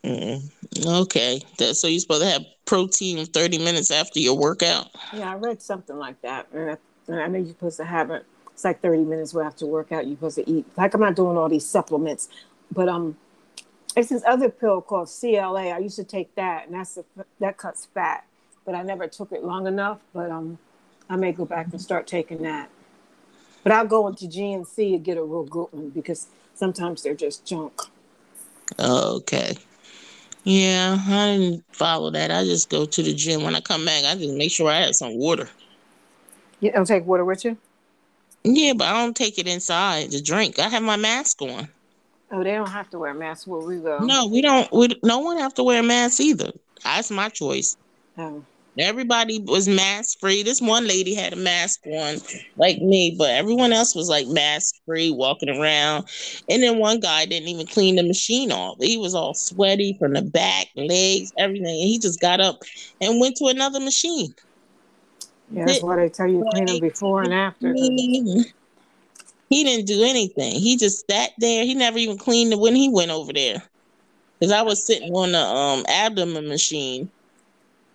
Mm, 0.05 0.51
okay, 0.87 1.41
that, 1.59 1.77
so 1.77 1.89
you're 1.89 2.01
supposed 2.01 2.23
to 2.23 2.29
have 2.29 2.43
protein 2.65 3.25
30 3.25 3.59
minutes 3.59 3.91
after 3.91 4.21
your 4.21 4.37
workout. 4.37 4.89
Yeah, 5.15 5.33
I 5.33 5.35
read 5.35 5.61
something 5.61 5.97
like 5.97 6.21
that, 6.23 6.47
and 6.53 6.71
I, 6.71 6.77
and 7.09 7.21
I 7.21 7.27
know 7.27 7.39
you're 7.39 7.49
supposed 7.49 7.79
to 7.79 7.85
have 7.85 8.11
it. 8.11 8.25
It's 8.53 8.65
like 8.65 8.81
30 8.81 9.05
minutes 9.05 9.37
after 9.37 9.67
workout. 9.67 10.07
You're 10.07 10.17
supposed 10.17 10.37
to 10.37 10.51
eat. 10.51 10.67
Like 10.77 10.95
I'm 10.95 11.01
not 11.01 11.17
doing 11.17 11.37
all 11.37 11.49
these 11.49 11.67
supplements, 11.67 12.29
but 12.73 12.89
um, 12.89 13.17
it's 13.97 14.09
this 14.11 14.23
other 14.27 14.49
pill 14.49 14.81
called 14.81 15.09
CLA. 15.09 15.69
I 15.71 15.79
used 15.79 15.97
to 15.97 16.05
take 16.05 16.35
that, 16.37 16.67
and 16.67 16.75
that's 16.75 16.97
a, 16.97 17.05
that 17.41 17.57
cuts 17.57 17.87
fat, 17.87 18.25
but 18.65 18.75
I 18.75 18.83
never 18.83 19.09
took 19.09 19.33
it 19.33 19.45
long 19.45 19.67
enough. 19.67 20.01
But 20.13 20.31
um, 20.31 20.59
I 21.11 21.17
may 21.17 21.33
go 21.33 21.45
back 21.45 21.69
and 21.73 21.81
start 21.81 22.07
taking 22.07 22.43
that. 22.43 22.71
But 23.63 23.73
I'll 23.73 23.87
go 23.87 24.07
into 24.09 24.27
GNC 24.27 24.95
and 24.95 25.05
get 25.05 25.19
a 25.19 25.23
real 25.23 25.45
good 25.45 25.69
one 25.73 25.91
because 25.91 26.29
sometimes 26.55 27.03
they're 27.03 27.15
just 27.15 27.45
junk. 27.45 27.81
Okay. 28.79 29.57
Yeah, 30.45 30.99
I 31.07 31.37
didn't 31.37 31.65
follow 31.73 32.11
that. 32.11 32.31
I 32.31 32.45
just 32.45 32.71
go 32.71 32.87
to 32.87 33.03
the 33.03 33.15
gym 33.15 33.43
when 33.43 33.55
I 33.55 33.61
come 33.61 33.85
back. 33.85 34.05
I 34.05 34.15
just 34.15 34.35
make 34.35 34.51
sure 34.51 34.71
I 34.71 34.81
have 34.81 34.95
some 34.95 35.19
water. 35.19 35.49
You 36.61 36.73
don't 36.73 36.87
take 36.87 37.07
water 37.07 37.25
with 37.25 37.45
you? 37.45 37.57
Yeah, 38.45 38.73
but 38.73 38.89
I 38.89 38.93
don't 38.93 39.17
take 39.17 39.39
it 39.39 39.47
inside 39.47 40.11
to 40.13 40.23
drink. 40.23 40.59
I 40.59 40.69
have 40.69 40.83
my 40.83 40.97
mask 40.97 41.43
on. 41.43 41.69
Oh, 42.31 42.45
they 42.45 42.53
don't 42.53 42.69
have 42.69 42.91
to 42.91 42.99
wear 42.99 43.15
masks 43.15 43.47
where 43.47 43.61
we 43.61 43.79
go. 43.79 43.99
No, 43.99 44.27
we 44.27 44.43
don't. 44.43 44.71
We 44.73 44.89
no 45.03 45.19
one 45.21 45.39
have 45.39 45.55
to 45.55 45.65
wear 45.65 45.81
a 45.81 45.83
mask 45.83 46.21
either. 46.21 46.53
That's 46.85 47.11
my 47.11 47.29
choice. 47.29 47.77
Oh. 48.17 48.45
Everybody 48.79 49.41
was 49.41 49.69
mask 49.69 50.21
free. 50.21 50.43
This 50.43 50.61
one 50.61 50.87
lady 50.87 51.15
had 51.15 51.33
a 51.33 51.37
mask 51.37 51.81
on, 51.87 52.19
like 52.57 52.79
me, 52.79 53.15
but 53.19 53.31
everyone 53.31 53.73
else 53.73 53.95
was 53.95 54.09
like 54.09 54.29
mask 54.29 54.77
free, 54.87 55.11
walking 55.11 55.49
around. 55.49 56.09
And 56.49 56.63
then 56.63 56.79
one 56.79 57.01
guy 57.01 57.27
didn't 57.27 57.49
even 57.49 57.67
clean 57.67 57.97
the 57.97 58.05
machine 58.05 58.53
off. 58.53 58.77
He 58.81 58.97
was 58.97 59.15
all 59.15 59.35
sweaty 59.35 59.97
from 59.99 60.13
the 60.13 60.23
back, 60.23 60.69
legs, 60.77 61.33
everything. 61.39 61.67
And 61.67 61.89
he 61.89 61.99
just 61.99 62.21
got 62.21 62.41
up 62.41 62.61
and 63.01 63.21
went 63.21 63.37
to 63.37 63.47
another 63.47 63.81
machine. 63.81 64.33
Yeah, 65.51 65.67
that's 65.67 65.83
why 65.83 65.97
they 65.97 66.09
tell 66.09 66.29
you 66.29 66.45
clean 66.51 66.67
them 66.67 66.81
before 66.81 67.23
and 67.23 67.35
after. 67.35 67.75
He 69.51 69.65
didn't 69.65 69.87
do 69.87 70.05
anything. 70.05 70.61
He 70.61 70.77
just 70.77 71.11
sat 71.11 71.31
there. 71.39 71.65
He 71.65 71.75
never 71.75 71.97
even 71.97 72.19
cleaned 72.19 72.53
it 72.53 72.59
when 72.59 72.75
he 72.75 72.91
went 72.91 73.11
over 73.11 73.33
there. 73.33 73.63
Because 74.39 74.53
I 74.53 74.61
was 74.61 74.87
sitting 74.87 75.11
on 75.15 75.33
the 75.33 75.39
um 75.39 75.87
abdomen 75.89 76.49
machine 76.49 77.11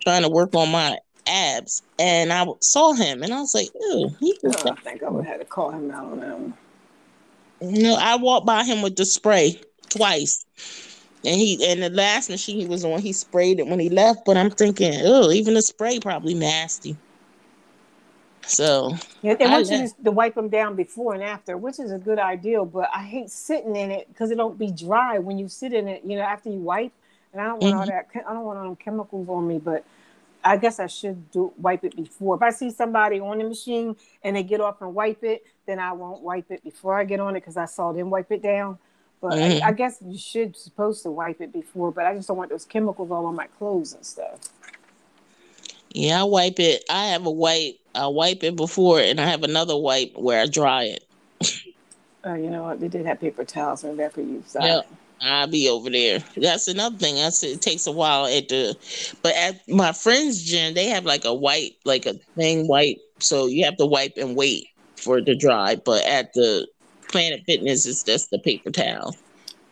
trying 0.04 0.22
to 0.22 0.28
work 0.28 0.54
on 0.54 0.70
my 0.70 0.98
abs, 1.26 1.82
and 1.98 2.32
I 2.32 2.46
saw 2.60 2.92
him, 2.92 3.22
and 3.22 3.32
I 3.32 3.40
was 3.40 3.54
like, 3.54 3.68
"Ew." 3.74 4.10
He 4.20 4.38
oh, 4.44 4.70
I 4.70 4.74
think 4.76 5.02
I 5.02 5.10
would 5.10 5.24
have 5.24 5.40
to 5.40 5.44
call 5.44 5.70
him 5.70 5.90
out 5.90 6.12
on 6.12 6.20
that 6.20 6.38
one. 6.38 6.54
You 7.60 7.82
know, 7.82 7.96
I 7.98 8.16
walked 8.16 8.46
by 8.46 8.64
him 8.64 8.82
with 8.82 8.96
the 8.96 9.04
spray 9.04 9.60
twice, 9.88 10.44
and 11.24 11.34
he 11.34 11.64
and 11.66 11.82
the 11.82 11.90
last 11.90 12.30
machine 12.30 12.58
he 12.58 12.66
was 12.66 12.84
on, 12.84 13.00
he 13.00 13.12
sprayed 13.12 13.58
it 13.58 13.66
when 13.66 13.80
he 13.80 13.88
left. 13.88 14.24
But 14.24 14.36
I'm 14.36 14.50
thinking, 14.50 14.94
oh, 15.02 15.30
even 15.30 15.54
the 15.54 15.62
spray 15.62 15.98
probably 16.00 16.34
nasty. 16.34 16.96
So 18.46 18.94
yeah, 19.22 19.34
they 19.34 19.46
want 19.46 19.70
you 19.70 19.88
to, 20.04 20.10
wipe 20.10 20.34
them 20.34 20.48
down 20.48 20.76
before 20.76 21.14
and 21.14 21.22
after, 21.22 21.56
which 21.56 21.78
is 21.78 21.92
a 21.92 21.98
good 21.98 22.18
idea. 22.18 22.62
But 22.64 22.90
I 22.94 23.02
hate 23.02 23.30
sitting 23.30 23.74
in 23.74 23.90
it 23.90 24.08
because 24.08 24.30
it 24.30 24.36
don't 24.36 24.58
be 24.58 24.70
dry 24.70 25.18
when 25.18 25.38
you 25.38 25.48
sit 25.48 25.72
in 25.72 25.88
it. 25.88 26.02
You 26.04 26.16
know, 26.16 26.22
after 26.22 26.50
you 26.50 26.58
wipe, 26.58 26.92
and 27.34 27.42
I 27.42 27.46
don't 27.46 27.60
want 27.60 27.74
mm-hmm. 27.74 27.80
all 27.80 27.86
that. 27.86 28.08
I 28.14 28.32
don't 28.32 28.44
want 28.44 28.58
all 28.58 28.64
them 28.64 28.76
chemicals 28.76 29.28
on 29.28 29.46
me. 29.46 29.58
But 29.58 29.84
I 30.44 30.56
guess 30.56 30.78
I 30.78 30.86
should 30.86 31.30
do 31.32 31.52
wipe 31.58 31.84
it 31.84 31.96
before. 31.96 32.36
If 32.36 32.42
I 32.42 32.50
see 32.50 32.70
somebody 32.70 33.18
on 33.20 33.38
the 33.38 33.44
machine 33.44 33.96
and 34.22 34.36
they 34.36 34.44
get 34.44 34.60
off 34.60 34.80
and 34.80 34.94
wipe 34.94 35.24
it, 35.24 35.44
then 35.66 35.80
I 35.80 35.92
won't 35.92 36.22
wipe 36.22 36.50
it 36.50 36.62
before 36.62 36.96
I 36.96 37.04
get 37.04 37.20
on 37.20 37.34
it 37.36 37.40
because 37.40 37.56
I 37.56 37.64
saw 37.64 37.92
them 37.92 38.08
wipe 38.08 38.30
it 38.30 38.42
down. 38.42 38.78
But 39.20 39.32
mm-hmm. 39.32 39.64
I, 39.64 39.68
I, 39.68 39.72
guess 39.72 39.98
you 40.04 40.18
should 40.18 40.56
supposed 40.56 41.02
to 41.02 41.10
wipe 41.10 41.40
it 41.40 41.52
before. 41.52 41.90
But 41.90 42.06
I 42.06 42.14
just 42.14 42.28
don't 42.28 42.36
want 42.36 42.50
those 42.50 42.64
chemicals 42.64 43.10
all 43.10 43.26
on 43.26 43.34
my 43.34 43.46
clothes 43.58 43.94
and 43.94 44.04
stuff. 44.06 44.38
Yeah, 45.90 46.20
I 46.20 46.24
wipe 46.24 46.60
it. 46.60 46.84
I 46.88 47.06
have 47.06 47.26
a 47.26 47.30
wipe. 47.30 47.78
I 47.94 48.06
wipe 48.08 48.42
it 48.44 48.56
before, 48.56 49.00
and 49.00 49.20
I 49.20 49.26
have 49.26 49.44
another 49.44 49.76
wipe 49.76 50.16
where 50.16 50.42
I 50.42 50.46
dry 50.46 50.84
it. 50.84 51.04
Oh, 52.24 52.34
you 52.34 52.50
know 52.50 52.64
what? 52.64 52.80
They 52.80 52.88
did 52.88 53.06
have 53.06 53.20
paper 53.20 53.44
towels, 53.44 53.84
and 53.84 53.98
that 54.00 54.12
could 54.12 54.26
use. 54.26 54.56
I'll 55.24 55.46
be 55.46 55.68
over 55.68 55.90
there. 55.90 56.22
That's 56.36 56.68
another 56.68 56.96
thing. 56.98 57.16
I 57.16 57.30
said 57.30 57.50
it 57.50 57.62
takes 57.62 57.86
a 57.86 57.92
while 57.92 58.26
at 58.26 58.48
the, 58.48 58.76
but 59.22 59.34
at 59.34 59.60
my 59.68 59.92
friend's 59.92 60.42
gym, 60.42 60.74
they 60.74 60.86
have 60.88 61.04
like 61.04 61.24
a 61.24 61.34
white, 61.34 61.72
like 61.84 62.06
a 62.06 62.14
thing 62.36 62.68
wipe, 62.68 62.98
so 63.18 63.46
you 63.46 63.64
have 63.64 63.76
to 63.78 63.86
wipe 63.86 64.14
and 64.16 64.36
wait 64.36 64.68
for 64.96 65.18
it 65.18 65.24
to 65.26 65.34
dry. 65.34 65.76
But 65.76 66.04
at 66.04 66.32
the 66.34 66.68
Planet 67.08 67.42
Fitness, 67.46 67.86
it's 67.86 68.02
just 68.02 68.30
the 68.30 68.38
paper 68.38 68.70
towel. 68.70 69.14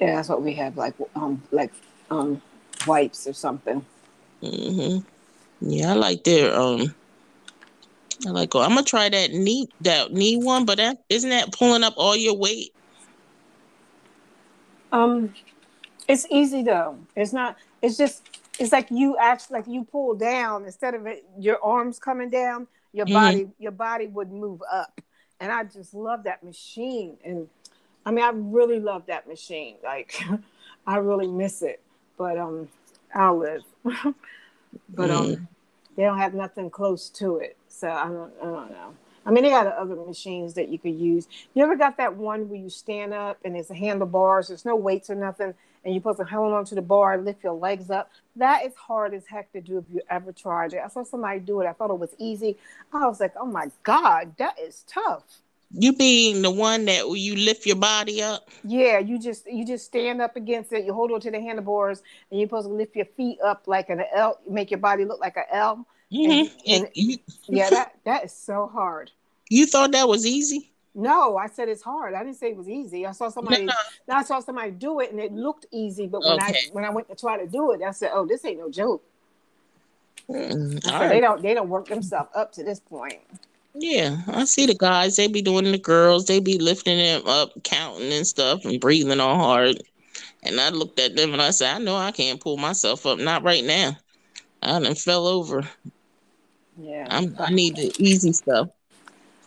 Yeah, 0.01 0.17
that's 0.17 0.29
what 0.29 0.43
we 0.43 0.55
have, 0.55 0.77
like 0.77 0.95
um, 1.15 1.43
like 1.53 1.73
um, 2.11 2.41
wipes 2.87 3.27
or 3.27 3.33
something. 3.33 3.85
hmm 4.41 4.99
Yeah, 5.61 5.93
I 5.93 5.95
like 5.95 6.25
their 6.25 6.55
um. 6.59 6.95
I 8.27 8.31
like. 8.31 8.55
Oh, 8.55 8.63
I'm 8.63 8.71
gonna 8.71 8.85
try 8.85 9.09
that 9.09 9.33
knee 9.33 9.69
that 9.81 10.13
knee 10.13 10.37
one, 10.37 10.65
but 10.65 10.79
that 10.79 10.99
isn't 11.09 11.31
that 11.31 11.53
pulling 11.53 11.85
up 11.85 11.95
all 11.97 12.17
your 12.17 12.37
weight. 12.37 12.71
Um, 14.93 15.35
it's 16.09 16.27
easy 16.31 16.63
though. 16.63 16.99
It's 17.17 17.33
not. 17.33 17.57
It's 17.83 17.97
just. 17.97 18.23
It's 18.59 18.73
like 18.73 18.91
you 18.91 19.17
actually 19.19 19.59
like 19.61 19.67
you 19.69 19.85
pull 19.85 20.15
down 20.15 20.67
instead 20.67 20.95
of 20.95 21.07
it, 21.07 21.25
your 21.39 21.63
arms 21.65 21.99
coming 21.99 22.31
down. 22.31 22.69
Your 22.93 23.07
Mhm. 23.07 23.13
body, 23.15 23.51
your 23.59 23.73
body 23.73 24.07
would 24.09 24.31
move 24.31 24.63
up, 24.71 25.01
and 25.41 25.51
I 25.51 25.65
just 25.65 25.95
love 25.95 26.25
that 26.25 26.43
machine. 26.45 27.17
And 27.25 27.49
I 28.07 28.11
mean, 28.11 28.25
I 28.25 28.31
really 28.35 28.81
love 28.81 29.07
that 29.07 29.27
machine. 29.27 29.77
Like, 29.83 30.15
I 30.87 30.99
really 30.99 31.29
miss 31.29 31.63
it. 31.63 31.81
But 32.19 32.39
um, 32.39 32.69
I'll 33.15 33.39
live. 33.39 33.65
but 34.91 35.11
um, 35.11 35.49
they 35.97 36.05
don't 36.05 36.19
have 36.19 36.35
nothing 36.35 36.71
close 36.71 37.09
to 37.11 37.39
it. 37.39 37.57
So 37.69 37.91
I 37.91 38.05
don't. 38.09 38.33
I 38.43 38.45
don't 38.45 38.71
know. 38.71 38.95
I 39.25 39.31
mean, 39.31 39.45
they 39.45 39.51
got 39.51 39.67
other 39.67 39.95
machines 39.95 40.55
that 40.55 40.69
you 40.69 40.79
could 40.79 40.95
use. 40.95 41.29
You 41.55 41.63
ever 41.65 41.77
got 41.77 41.97
that 41.99 42.17
one 42.17 42.49
where 42.49 42.59
you 42.59 42.71
stand 42.71 43.15
up 43.15 43.39
and 43.45 43.57
it's 43.57 43.71
a 43.71 43.75
handlebars, 43.75 44.49
there's 44.49 44.65
no 44.65 44.77
weights 44.77 45.11
or 45.11 45.15
nothing, 45.15 45.55
and 45.85 45.95
you're 45.95 46.01
supposed 46.01 46.19
to 46.19 46.25
hold 46.25 46.53
on 46.53 46.65
to 46.67 46.75
the 46.75 46.83
bar 46.83 47.15
and 47.15 47.25
lift 47.25 47.45
your 47.45 47.55
legs 47.55 47.91
up? 47.91 48.11
That 48.37 48.65
is 48.65 48.75
hard 48.75 49.15
as 49.15 49.27
heck 49.27 49.53
to 49.53 49.61
do 49.61 49.79
if 49.79 49.85
you 49.93 50.01
ever 50.11 50.33
tried 50.33 50.73
it. 50.73 50.81
I 50.85 50.89
saw 50.89 51.05
somebody 51.05 51.41
do 51.41 51.61
it. 51.61 51.67
I 51.67 51.73
thought 51.73 51.91
it 51.91 51.99
was 51.99 52.15
easy. 52.19 52.57
I 52.93 53.07
was 53.07 53.21
like, 53.21 53.35
oh 53.39 53.47
my 53.47 53.71
God, 53.83 54.37
that 54.39 54.59
is 54.59 54.85
tough. 54.87 55.25
You 55.75 55.95
being 55.95 56.43
the 56.43 56.51
one 56.51 56.85
that 56.85 57.09
you 57.09 57.35
lift 57.35 57.65
your 57.65 57.77
body 57.77 58.23
up. 58.23 58.51
Yeah, 58.63 58.99
you 58.99 59.19
just 59.19 59.51
you 59.51 59.67
just 59.67 59.87
stand 59.87 60.21
up 60.21 60.37
against 60.37 60.71
it. 60.73 60.85
You 60.85 60.93
hold 60.93 61.13
on 61.13 61.21
to 61.21 61.31
the 61.31 61.41
handlebars, 61.41 62.03
and 62.31 62.39
you're 62.39 62.49
supposed 62.49 62.69
to 62.69 62.75
lift 62.75 62.95
your 62.95 63.07
feet 63.07 63.39
up 63.43 63.63
like 63.67 63.89
an 63.89 64.03
L, 64.15 64.39
make 64.47 64.71
your 64.71 64.81
body 64.81 65.07
look 65.07 65.21
like 65.21 65.39
an 65.39 65.45
L. 65.51 65.87
Mhm. 66.13 66.51
And- 66.67 66.85
And 66.85 66.89
you, 66.95 67.19
Yeah, 67.49 67.71
that 67.71 67.95
that 68.05 68.25
is 68.27 68.33
so 68.33 68.69
hard. 68.73 69.11
you 69.49 69.67
thought 69.67 69.93
that 69.93 70.09
was 70.09 70.27
easy? 70.27 70.69
No, 70.95 71.39
I 71.39 71.47
said 71.47 71.69
it's 71.71 71.83
hard. 71.83 72.13
I 72.13 72.23
didn't 72.23 72.37
say 72.37 72.51
it 72.51 72.57
was 72.57 72.69
easy. 72.69 73.07
I 73.07 73.13
saw 73.13 73.31
somebody. 73.31 73.65
No. 73.65 73.73
I 74.11 74.23
saw 74.23 74.41
somebody 74.41 74.73
do 74.73 75.01
it, 75.01 75.11
and 75.11 75.19
it 75.19 75.33
looked 75.33 75.65
easy. 75.71 76.07
But 76.07 76.21
when 76.23 76.35
Okay. 76.35 76.53
I 76.55 76.71
when 76.73 76.85
I 76.85 76.91
went 76.91 77.09
to 77.09 77.15
try 77.15 77.39
to 77.39 77.47
do 77.47 77.73
it, 77.73 77.81
I 77.83 77.93
said, 77.93 78.11
"Oh, 78.13 78.27
this 78.27 78.45
ain't 78.45 78.59
no 78.59 78.69
joke." 78.71 79.03
Mm, 80.29 80.87
I 80.87 81.03
all 81.05 81.09
they 81.09 81.21
don't 81.21 81.43
they 81.43 81.55
don't 81.55 81.69
work 81.71 81.89
themselves 81.89 82.29
up 82.35 82.53
to 82.53 82.63
this 82.63 82.79
point. 82.79 83.21
Yeah, 83.75 84.19
I 84.29 84.45
see 84.45 84.67
the 84.67 84.75
guys. 84.75 85.17
They 85.17 85.29
be 85.29 85.41
doing 85.41 85.65
the 85.73 85.79
girls. 85.79 86.27
They 86.27 86.41
be 86.41 86.59
lifting 86.59 86.99
them 86.99 87.23
up, 87.27 87.51
counting 87.65 88.13
and 88.13 88.27
stuff, 88.27 88.65
and 88.67 88.79
breathing 88.79 89.19
all 89.19 89.37
hard. 89.37 89.83
And 90.43 90.61
I 90.61 90.69
looked 90.69 91.01
at 91.01 91.17
them 91.17 91.33
and 91.33 91.41
I 91.41 91.51
said, 91.53 91.75
I 91.77 91.79
know 91.79 91.97
I 91.97 92.11
can't 92.11 92.39
pull 92.41 92.59
myself 92.59 93.07
up. 93.07 93.19
Not 93.19 93.43
right 93.45 93.65
now. 93.65 93.97
I 94.61 94.79
done 94.79 94.95
fell 94.95 95.27
over. 95.27 95.63
Yeah. 96.79 97.07
I'm, 97.11 97.35
I 97.39 97.51
need 97.51 97.77
the 97.77 97.95
easy 97.99 98.33
stuff. 98.33 98.69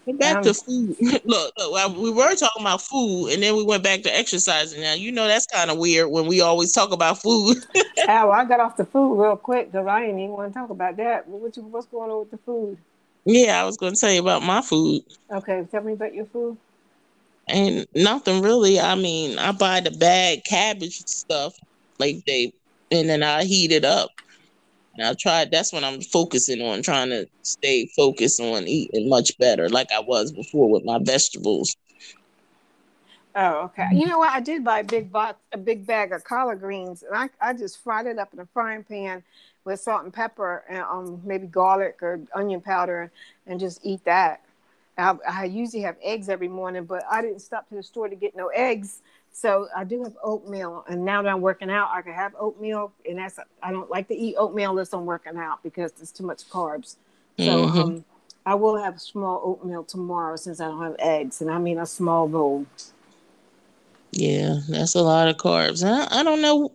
Get 0.05 0.19
back 0.19 0.43
to 0.43 0.53
food. 0.53 0.95
look, 1.25 1.53
look, 1.57 1.97
we 1.97 2.11
were 2.11 2.35
talking 2.35 2.61
about 2.61 2.81
food, 2.81 3.29
and 3.29 3.41
then 3.41 3.55
we 3.55 3.63
went 3.63 3.83
back 3.83 4.03
to 4.03 4.15
exercising. 4.15 4.81
Now 4.81 4.93
you 4.93 5.11
know 5.11 5.27
that's 5.27 5.47
kind 5.47 5.71
of 5.71 5.79
weird 5.79 6.11
when 6.11 6.27
we 6.27 6.41
always 6.41 6.71
talk 6.71 6.91
about 6.91 7.19
food. 7.21 7.57
Al, 8.07 8.31
I 8.31 8.45
got 8.45 8.59
off 8.59 8.77
the 8.77 8.85
food 8.85 9.19
real 9.19 9.35
quick 9.35 9.71
because 9.71 9.87
I 9.87 10.01
didn't 10.01 10.19
even 10.19 10.33
want 10.33 10.53
to 10.53 10.59
talk 10.59 10.69
about 10.69 10.97
that. 10.97 11.27
What 11.27 11.57
you, 11.57 11.63
what's 11.63 11.87
going 11.87 12.11
on 12.11 12.19
with 12.19 12.31
the 12.31 12.37
food? 12.37 12.77
yeah, 13.25 13.59
I 13.59 13.65
was 13.65 13.77
going 13.77 13.93
to 13.93 13.99
tell 13.99 14.11
you 14.11 14.21
about 14.21 14.43
my 14.43 14.61
food. 14.61 15.03
Okay, 15.31 15.67
tell 15.71 15.83
me 15.83 15.93
about 15.93 16.13
your 16.13 16.25
food. 16.25 16.57
And 17.47 17.85
nothing 17.95 18.41
really. 18.41 18.79
I 18.79 18.95
mean, 18.95 19.37
I 19.37 19.51
buy 19.51 19.79
the 19.79 19.91
bag 19.91 20.43
cabbage 20.45 21.05
stuff, 21.05 21.55
like 21.99 22.23
they, 22.25 22.53
and 22.91 23.09
then 23.09 23.23
I 23.23 23.43
heat 23.43 23.71
it 23.71 23.83
up. 23.83 24.09
And 24.97 25.07
I 25.07 25.13
tried. 25.13 25.51
That's 25.51 25.73
what 25.73 25.83
I'm 25.83 26.01
focusing 26.01 26.61
on, 26.61 26.81
trying 26.81 27.09
to 27.09 27.27
stay 27.41 27.87
focused 27.95 28.39
on 28.39 28.67
eating 28.67 29.09
much 29.09 29.37
better, 29.37 29.69
like 29.69 29.91
I 29.91 29.99
was 29.99 30.31
before 30.31 30.69
with 30.69 30.85
my 30.85 30.99
vegetables. 30.99 31.75
Oh, 33.37 33.63
okay. 33.65 33.89
You 33.91 34.07
know 34.07 34.19
what? 34.19 34.29
I 34.29 34.39
did 34.39 34.63
buy 34.63 34.79
a 34.79 34.83
big 34.83 35.11
box, 35.11 35.37
a 35.51 35.57
big 35.57 35.85
bag 35.85 36.13
of 36.13 36.23
collard 36.23 36.61
greens, 36.61 37.03
and 37.03 37.13
I, 37.13 37.29
I 37.41 37.53
just 37.53 37.83
fried 37.83 38.05
it 38.05 38.17
up 38.17 38.33
in 38.33 38.39
a 38.39 38.45
frying 38.53 38.85
pan 38.85 39.23
with 39.65 39.81
salt 39.81 40.05
and 40.05 40.13
pepper 40.13 40.63
and 40.69 40.83
um 40.83 41.21
maybe 41.25 41.47
garlic 41.47 41.97
or 42.01 42.21
onion 42.33 42.61
powder, 42.61 43.11
and 43.45 43.59
just 43.59 43.81
eat 43.83 44.05
that. 44.05 44.41
I, 44.97 45.17
I 45.27 45.43
usually 45.45 45.81
have 45.81 45.97
eggs 46.01 46.29
every 46.29 46.47
morning, 46.47 46.85
but 46.85 47.03
I 47.11 47.21
didn't 47.21 47.41
stop 47.41 47.67
to 47.67 47.75
the 47.75 47.83
store 47.83 48.07
to 48.07 48.15
get 48.15 48.37
no 48.37 48.47
eggs, 48.47 49.01
so 49.35 49.67
I 49.75 49.83
do 49.83 50.01
have 50.03 50.15
oatmeal. 50.23 50.85
And 50.87 51.03
now 51.03 51.21
that 51.21 51.29
I'm 51.29 51.41
working 51.41 51.69
out, 51.69 51.89
I 51.93 52.01
can 52.01 52.13
have 52.13 52.33
oatmeal, 52.39 52.93
and 53.07 53.17
that's 53.17 53.37
I 53.61 53.71
don't 53.71 53.89
like 53.89 54.07
to 54.07 54.15
eat 54.15 54.35
oatmeal 54.37 54.69
unless 54.71 54.93
I'm 54.93 55.05
working 55.05 55.37
out 55.37 55.61
because 55.61 55.91
it's 56.01 56.11
too 56.11 56.25
much 56.25 56.49
carbs. 56.49 56.95
So 57.37 57.65
Mhm. 57.67 57.81
um, 57.81 58.05
I 58.45 58.55
will 58.55 58.77
have 58.81 59.01
small 59.01 59.41
oatmeal 59.43 59.83
tomorrow 59.83 60.37
since 60.37 60.61
I 60.61 60.65
don't 60.67 60.81
have 60.81 60.95
eggs, 60.99 61.41
and 61.41 61.51
I 61.51 61.57
mean 61.57 61.79
a 61.79 61.85
small 61.85 62.29
bowl. 62.29 62.65
Yeah, 64.11 64.61
that's 64.69 64.95
a 64.95 65.01
lot 65.01 65.27
of 65.27 65.35
carbs. 65.35 65.83
I, 65.85 66.21
I 66.21 66.23
don't 66.23 66.41
know. 66.41 66.71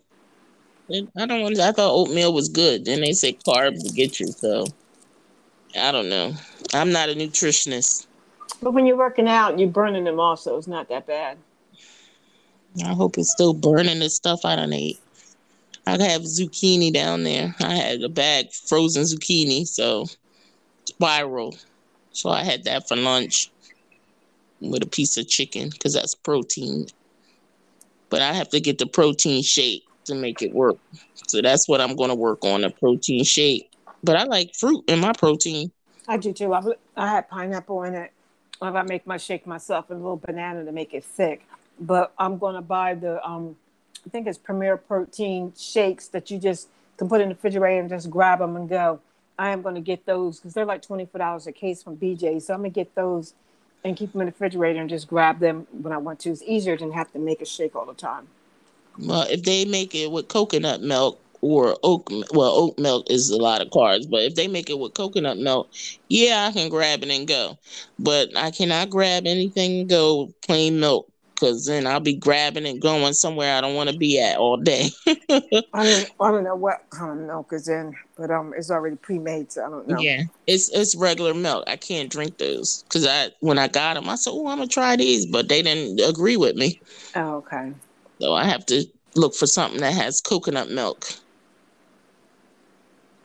I 1.17 1.25
don't 1.25 1.41
want. 1.41 1.59
I 1.59 1.71
thought 1.71 1.95
oatmeal 1.95 2.31
was 2.31 2.47
good. 2.47 2.85
Then 2.85 3.01
they 3.01 3.13
say 3.13 3.33
carbs 3.33 3.83
to 3.87 3.91
get 3.91 4.19
you. 4.19 4.27
So 4.27 4.67
I 5.75 5.91
don't 5.91 6.09
know. 6.09 6.33
I'm 6.75 6.91
not 6.91 7.09
a 7.09 7.15
nutritionist. 7.15 8.05
But 8.61 8.73
when 8.73 8.85
you're 8.85 8.97
working 8.97 9.27
out, 9.27 9.57
you're 9.57 9.67
burning 9.67 10.03
them 10.03 10.19
off, 10.19 10.41
so 10.41 10.57
it's 10.57 10.67
not 10.67 10.89
that 10.89 11.07
bad. 11.07 11.39
I 12.83 12.93
hope 12.93 13.17
it's 13.17 13.31
still 13.31 13.53
burning 13.53 13.99
the 13.99 14.09
stuff 14.09 14.45
I 14.45 14.55
don't 14.55 14.73
ate. 14.73 14.99
I 15.85 15.91
have 15.91 16.21
zucchini 16.21 16.93
down 16.93 17.23
there. 17.23 17.53
I 17.59 17.73
had 17.73 18.01
a 18.01 18.09
bag 18.09 18.51
frozen 18.53 19.03
zucchini, 19.03 19.67
so 19.67 20.05
spiral. 20.85 21.55
So 22.13 22.29
I 22.29 22.43
had 22.43 22.63
that 22.65 22.87
for 22.87 22.95
lunch 22.95 23.51
with 24.61 24.83
a 24.83 24.87
piece 24.87 25.17
of 25.17 25.27
chicken 25.27 25.69
because 25.69 25.93
that's 25.93 26.15
protein. 26.15 26.87
But 28.09 28.21
I 28.21 28.33
have 28.33 28.49
to 28.49 28.59
get 28.59 28.77
the 28.77 28.85
protein 28.85 29.41
shake 29.43 29.83
to 30.05 30.15
make 30.15 30.41
it 30.41 30.53
work. 30.53 30.77
So 31.27 31.41
that's 31.41 31.67
what 31.67 31.81
I'm 31.81 31.95
going 31.95 32.09
to 32.09 32.15
work 32.15 32.43
on 32.43 32.63
a 32.63 32.69
protein 32.69 33.23
shake. 33.23 33.71
But 34.03 34.17
I 34.17 34.23
like 34.23 34.55
fruit 34.55 34.83
in 34.87 34.99
my 34.99 35.13
protein. 35.13 35.71
I 36.07 36.17
do 36.17 36.33
too. 36.33 36.53
I, 36.53 36.61
I 36.95 37.07
had 37.07 37.29
pineapple 37.29 37.83
in 37.83 37.95
it. 37.95 38.11
I 38.61 38.83
make 38.83 39.07
my 39.07 39.17
shake 39.17 39.47
myself 39.47 39.89
and 39.89 39.99
a 39.99 40.03
little 40.03 40.21
banana 40.23 40.63
to 40.65 40.71
make 40.71 40.93
it 40.93 41.03
thick. 41.03 41.47
But 41.81 42.13
I'm 42.17 42.37
going 42.37 42.55
to 42.55 42.61
buy 42.61 42.93
the, 42.93 43.25
um, 43.27 43.57
I 44.05 44.09
think 44.09 44.27
it's 44.27 44.37
Premier 44.37 44.77
Protein 44.77 45.51
shakes 45.57 46.07
that 46.09 46.31
you 46.31 46.37
just 46.37 46.69
can 46.97 47.09
put 47.09 47.19
in 47.19 47.29
the 47.29 47.35
refrigerator 47.35 47.81
and 47.81 47.89
just 47.89 48.09
grab 48.09 48.39
them 48.39 48.55
and 48.55 48.69
go. 48.69 48.99
I 49.37 49.49
am 49.49 49.63
going 49.63 49.75
to 49.75 49.81
get 49.81 50.05
those 50.05 50.39
because 50.39 50.53
they're 50.53 50.65
like 50.65 50.83
$24 50.83 51.47
a 51.47 51.51
case 51.51 51.81
from 51.81 51.97
BJ. 51.97 52.41
So 52.41 52.53
I'm 52.53 52.59
going 52.59 52.71
to 52.71 52.75
get 52.75 52.93
those 52.93 53.33
and 53.83 53.97
keep 53.97 54.11
them 54.11 54.21
in 54.21 54.27
the 54.27 54.31
refrigerator 54.31 54.79
and 54.79 54.89
just 54.89 55.07
grab 55.07 55.39
them 55.39 55.65
when 55.71 55.91
I 55.91 55.97
want 55.97 56.19
to. 56.21 56.29
It's 56.29 56.43
easier 56.43 56.77
than 56.77 56.91
have 56.91 57.11
to 57.13 57.19
make 57.19 57.41
a 57.41 57.45
shake 57.45 57.75
all 57.75 57.85
the 57.85 57.95
time. 57.95 58.27
Well, 58.99 59.25
if 59.29 59.43
they 59.43 59.65
make 59.65 59.95
it 59.95 60.11
with 60.11 60.27
coconut 60.27 60.81
milk 60.81 61.19
or 61.41 61.75
oat, 61.81 62.07
well, 62.33 62.51
oat 62.51 62.77
milk 62.77 63.09
is 63.09 63.31
a 63.31 63.37
lot 63.37 63.61
of 63.61 63.69
carbs, 63.69 64.07
but 64.07 64.21
if 64.21 64.35
they 64.35 64.47
make 64.47 64.69
it 64.69 64.77
with 64.77 64.93
coconut 64.93 65.39
milk, 65.39 65.71
yeah, 66.09 66.47
I 66.47 66.51
can 66.51 66.69
grab 66.69 67.01
it 67.01 67.09
and 67.09 67.27
go. 67.27 67.57
But 67.97 68.37
I 68.37 68.51
cannot 68.51 68.91
grab 68.91 69.23
anything 69.25 69.79
and 69.81 69.89
go 69.89 70.31
plain 70.45 70.79
milk 70.79 71.10
because 71.41 71.65
then 71.65 71.87
I'll 71.87 71.99
be 71.99 72.13
grabbing 72.13 72.67
and 72.67 72.79
going 72.79 73.13
somewhere 73.13 73.55
I 73.55 73.61
don't 73.61 73.75
want 73.75 73.89
to 73.89 73.97
be 73.97 74.21
at 74.21 74.37
all 74.37 74.57
day. 74.57 74.89
I 75.73 75.83
don't, 75.83 76.09
I 76.19 76.31
don't 76.31 76.43
know 76.43 76.55
what 76.55 76.87
kind 76.91 77.19
of 77.19 77.25
milk 77.25 77.51
is 77.51 77.67
in, 77.67 77.95
but 78.17 78.29
um, 78.29 78.53
it's 78.55 78.69
already 78.69 78.97
pre-made, 78.97 79.51
so 79.51 79.65
I 79.65 79.69
don't 79.69 79.87
know. 79.87 80.01
Yeah, 80.01 80.23
it's 80.45 80.69
it's 80.69 80.95
regular 80.95 81.33
milk. 81.33 81.63
I 81.67 81.77
can't 81.77 82.11
drink 82.11 82.37
those 82.37 82.83
because 82.83 83.07
I 83.07 83.29
when 83.39 83.57
I 83.57 83.67
got 83.67 83.95
them, 83.95 84.07
I 84.09 84.15
said, 84.15 84.31
"Oh, 84.31 84.47
I'm 84.47 84.57
gonna 84.57 84.67
try 84.67 84.95
these," 84.95 85.25
but 85.25 85.49
they 85.49 85.61
didn't 85.61 85.99
agree 86.07 86.37
with 86.37 86.55
me, 86.55 86.79
Oh, 87.15 87.35
okay. 87.37 87.73
so 88.19 88.33
I 88.33 88.43
have 88.45 88.65
to 88.67 88.85
look 89.15 89.33
for 89.33 89.47
something 89.47 89.81
that 89.81 89.93
has 89.93 90.21
coconut 90.21 90.69
milk, 90.69 91.07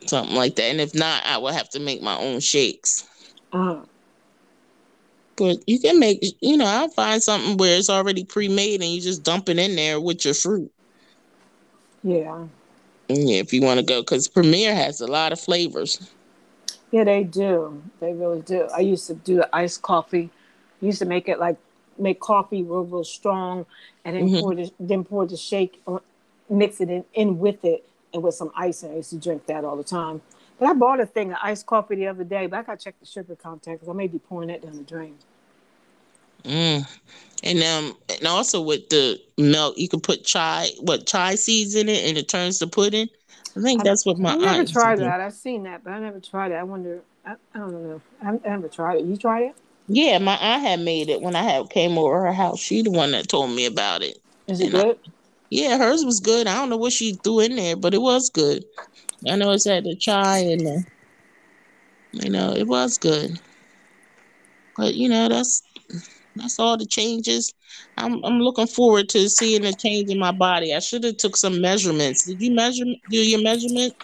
something 0.07 0.35
like 0.35 0.55
that. 0.55 0.63
And 0.63 0.81
if 0.81 0.95
not, 0.95 1.25
I 1.25 1.37
will 1.37 1.51
have 1.53 1.69
to 1.71 1.79
make 1.79 2.01
my 2.01 2.17
own 2.17 2.39
shakes. 2.39 3.05
Uh, 3.53 3.81
But 5.37 5.57
you 5.67 5.79
can 5.79 5.99
make, 5.99 6.23
you 6.41 6.57
know, 6.57 6.65
I'll 6.65 6.89
find 6.89 7.21
something 7.21 7.57
where 7.57 7.77
it's 7.77 7.89
already 7.89 8.23
pre-made 8.23 8.81
and 8.81 8.89
you 8.89 8.99
just 8.99 9.23
dump 9.23 9.49
it 9.49 9.59
in 9.59 9.75
there 9.75 10.01
with 10.01 10.25
your 10.25 10.33
fruit. 10.33 10.71
yeah. 12.03 12.45
Yeah, 13.09 13.37
if 13.37 13.53
you 13.53 13.61
want 13.61 13.79
to 13.79 13.85
go, 13.85 14.01
because 14.01 14.27
Premier 14.27 14.75
has 14.75 14.99
a 14.99 15.07
lot 15.07 15.31
of 15.31 15.39
flavors. 15.39 16.11
Yeah, 16.91 17.05
they 17.05 17.23
do. 17.23 17.81
They 18.01 18.13
really 18.13 18.41
do. 18.41 18.67
I 18.75 18.81
used 18.81 19.07
to 19.07 19.13
do 19.13 19.37
the 19.37 19.55
iced 19.55 19.81
coffee. 19.81 20.29
I 20.81 20.85
used 20.85 20.99
to 20.99 21.05
make 21.05 21.29
it 21.29 21.39
like 21.39 21.57
make 21.97 22.19
coffee 22.19 22.63
real, 22.63 22.83
real 22.83 23.03
strong, 23.03 23.65
and 24.03 24.15
then 24.15 24.27
mm-hmm. 24.27 24.39
pour 24.39 24.55
the 24.55 24.71
then 24.79 25.03
pour 25.03 25.25
the 25.25 25.37
shake, 25.37 25.81
mix 26.49 26.81
it 26.81 26.89
in, 26.89 27.05
in 27.13 27.39
with 27.39 27.63
it, 27.63 27.87
and 28.13 28.23
with 28.23 28.35
some 28.35 28.51
ice. 28.55 28.83
And 28.83 28.93
I 28.93 28.97
used 28.97 29.09
to 29.11 29.17
drink 29.17 29.45
that 29.47 29.63
all 29.63 29.75
the 29.75 29.83
time. 29.83 30.21
But 30.59 30.69
I 30.69 30.73
bought 30.73 30.99
a 30.99 31.05
thing 31.05 31.31
of 31.31 31.37
iced 31.41 31.65
coffee 31.65 31.95
the 31.95 32.07
other 32.07 32.23
day, 32.23 32.47
but 32.47 32.59
I 32.59 32.63
gotta 32.63 32.83
check 32.83 32.99
the 32.99 33.05
sugar 33.05 33.35
content 33.35 33.79
because 33.79 33.89
I 33.89 33.93
may 33.93 34.07
be 34.07 34.19
pouring 34.19 34.49
that 34.49 34.61
down 34.63 34.77
the 34.77 34.83
drain. 34.83 35.15
Mm. 36.43 36.87
And 37.43 37.63
um, 37.63 37.97
and 38.09 38.27
also 38.27 38.61
with 38.61 38.89
the 38.89 39.21
milk, 39.37 39.77
you 39.77 39.87
can 39.87 39.99
put 39.99 40.23
chai, 40.23 40.69
what 40.79 41.05
chai 41.05 41.35
seeds 41.35 41.75
in 41.75 41.87
it, 41.89 42.05
and 42.05 42.17
it 42.17 42.27
turns 42.27 42.59
to 42.59 42.67
pudding. 42.67 43.07
I 43.55 43.61
think 43.61 43.83
that's 43.83 44.05
what 44.05 44.17
my 44.17 44.33
I 44.33 44.37
never 44.37 44.65
tried 44.65 44.99
that. 44.99 45.21
I've 45.21 45.33
seen 45.33 45.63
that, 45.63 45.83
but 45.83 45.93
I 45.93 45.99
never 45.99 46.19
tried 46.19 46.51
it. 46.51 46.55
I 46.55 46.63
wonder. 46.63 47.01
I, 47.25 47.35
I 47.53 47.59
don't 47.59 47.71
know. 47.71 48.01
I, 48.23 48.29
I 48.29 48.49
never 48.49 48.67
tried 48.67 48.99
it. 48.99 49.05
You 49.05 49.17
tried 49.17 49.43
it? 49.43 49.55
Yeah, 49.87 50.17
my 50.17 50.35
aunt 50.35 50.63
had 50.63 50.79
made 50.79 51.09
it 51.09 51.21
when 51.21 51.35
I 51.35 51.43
had 51.43 51.69
came 51.69 51.97
over 51.97 52.21
her 52.21 52.33
house. 52.33 52.59
She 52.59 52.81
the 52.81 52.91
one 52.91 53.11
that 53.11 53.27
told 53.27 53.51
me 53.51 53.65
about 53.65 54.01
it. 54.01 54.17
Is 54.47 54.59
it 54.59 54.65
and 54.65 54.73
good? 54.73 54.99
I, 55.05 55.11
yeah, 55.49 55.77
hers 55.77 56.03
was 56.03 56.19
good. 56.19 56.47
I 56.47 56.55
don't 56.55 56.69
know 56.69 56.77
what 56.77 56.93
she 56.93 57.13
threw 57.13 57.39
in 57.39 57.55
there, 57.55 57.75
but 57.75 57.93
it 57.93 58.01
was 58.01 58.29
good. 58.29 58.65
I 59.25 59.35
know 59.35 59.51
it's 59.51 59.65
had 59.65 59.83
the 59.83 59.95
chai 59.95 60.39
and 60.39 60.61
the, 60.61 60.85
you 62.11 62.29
know, 62.29 62.53
it 62.53 62.67
was 62.67 62.97
good. 62.97 63.39
But 64.75 64.93
you 64.95 65.09
know, 65.09 65.27
that's 65.27 65.63
that's 66.35 66.59
all 66.59 66.77
the 66.77 66.85
changes. 66.85 67.53
I'm 67.97 68.23
I'm 68.23 68.39
looking 68.39 68.67
forward 68.67 69.09
to 69.09 69.27
seeing 69.29 69.65
a 69.65 69.73
change 69.73 70.11
in 70.11 70.19
my 70.19 70.31
body. 70.31 70.73
I 70.73 70.79
should 70.79 71.03
have 71.03 71.17
took 71.17 71.35
some 71.35 71.59
measurements. 71.59 72.25
Did 72.25 72.41
you 72.41 72.53
measure 72.53 72.85
do 73.09 73.17
your 73.17 73.41
measurement? 73.41 73.95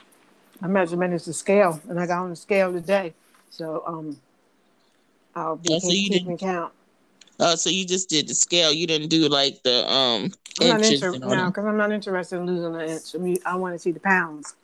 My 0.61 0.67
measurement 0.67 1.13
is 1.13 1.25
the 1.25 1.33
scale, 1.33 1.79
and 1.89 1.99
I 1.99 2.07
got 2.07 2.23
on 2.23 2.31
the 2.31 2.35
scale 2.35 2.73
today. 2.73 3.13
So 3.51 3.83
um 3.85 4.17
I'll 5.35 5.57
be 5.57 5.73
oh, 5.73 5.79
so 5.79 5.89
keeping 5.89 6.37
count. 6.37 6.73
Oh, 7.39 7.55
so 7.55 7.69
you 7.69 7.85
just 7.85 8.09
did 8.09 8.27
the 8.27 8.35
scale. 8.35 8.71
You 8.71 8.87
didn't 8.87 9.09
do 9.09 9.27
like 9.27 9.61
the 9.63 9.91
um 9.91 10.31
I'm 10.59 10.67
inches. 10.67 11.01
Not 11.03 11.13
inter- 11.13 11.35
no, 11.35 11.45
because 11.47 11.65
I'm 11.65 11.77
not 11.77 11.91
interested 11.91 12.37
in 12.37 12.45
losing 12.45 12.75
an 12.75 12.89
inch. 12.89 13.15
I 13.15 13.17
mean, 13.17 13.37
I 13.45 13.55
want 13.55 13.75
to 13.75 13.79
see 13.79 13.91
the 13.91 13.99
pounds. 13.99 14.55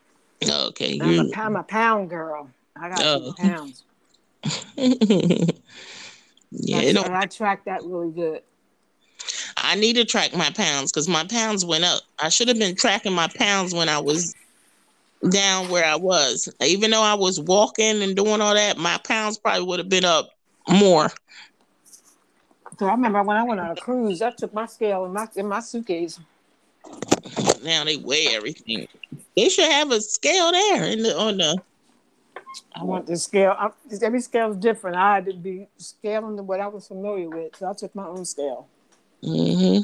Okay, 0.48 1.00
I'm 1.02 1.20
a, 1.20 1.30
I'm 1.36 1.56
a 1.56 1.64
pound 1.64 2.10
girl. 2.10 2.50
I 2.76 2.90
got 2.90 3.02
oh. 3.02 3.34
pounds. 3.38 3.84
yeah, 4.78 4.94
That's, 6.94 7.10
I 7.10 7.26
track 7.26 7.66
that 7.66 7.84
really 7.84 8.12
good. 8.12 8.42
I 9.58 9.76
need 9.76 9.98
to 9.98 10.06
track 10.06 10.36
my 10.36 10.50
pounds 10.52 10.92
because 10.92 11.10
my 11.10 11.26
pounds 11.26 11.66
went 11.66 11.84
up. 11.84 12.02
I 12.20 12.30
should 12.30 12.48
have 12.48 12.58
been 12.58 12.76
tracking 12.76 13.14
my 13.14 13.28
pounds 13.36 13.74
when 13.74 13.90
I 13.90 14.00
was 14.00 14.34
down 15.30 15.70
where 15.70 15.86
I 15.86 15.96
was. 15.96 16.50
Even 16.62 16.92
though 16.92 17.04
I 17.04 17.16
was 17.16 17.40
walking 17.40 18.02
and 18.02 18.16
doing 18.16 18.42
all 18.42 18.54
that, 18.54 18.78
my 18.78 18.98
pounds 19.04 19.38
probably 19.38 19.66
would 19.66 19.80
have 19.80 19.90
been 19.90 20.06
up 20.06 20.30
more. 20.70 21.10
So 22.78 22.88
I 22.88 22.92
remember 22.92 23.22
when 23.24 23.36
I 23.36 23.44
went 23.44 23.60
on 23.60 23.72
a 23.72 23.76
cruise, 23.76 24.22
I 24.22 24.32
took 24.32 24.54
my 24.54 24.66
scale 24.66 25.06
in 25.06 25.12
my 25.12 25.28
in 25.36 25.48
my 25.48 25.60
suitcase. 25.60 26.20
Now 27.62 27.84
they 27.84 27.98
weigh 27.98 28.30
everything. 28.30 28.88
They 29.40 29.48
should 29.48 29.72
have 29.72 29.90
a 29.92 30.02
scale 30.02 30.52
there 30.52 30.84
in 30.84 31.02
the 31.02 31.18
on 31.18 31.38
the. 31.38 31.62
I 32.76 32.84
want 32.84 33.06
the 33.08 33.16
scale. 33.16 33.56
I, 33.58 33.70
every 34.02 34.20
scale 34.20 34.52
is 34.52 34.58
different. 34.58 34.98
I 34.98 35.16
had 35.16 35.26
to 35.28 35.34
be 35.34 35.70
scaling 35.78 36.36
to 36.36 36.44
what 36.44 36.60
I 36.60 36.68
was 36.68 36.90
familiar 36.90 37.30
with, 37.30 37.56
so 37.56 37.70
I 37.70 37.74
took 37.74 37.96
my 37.96 38.06
own 38.06 38.26
scale. 38.26 38.68
Hmm. 39.24 39.78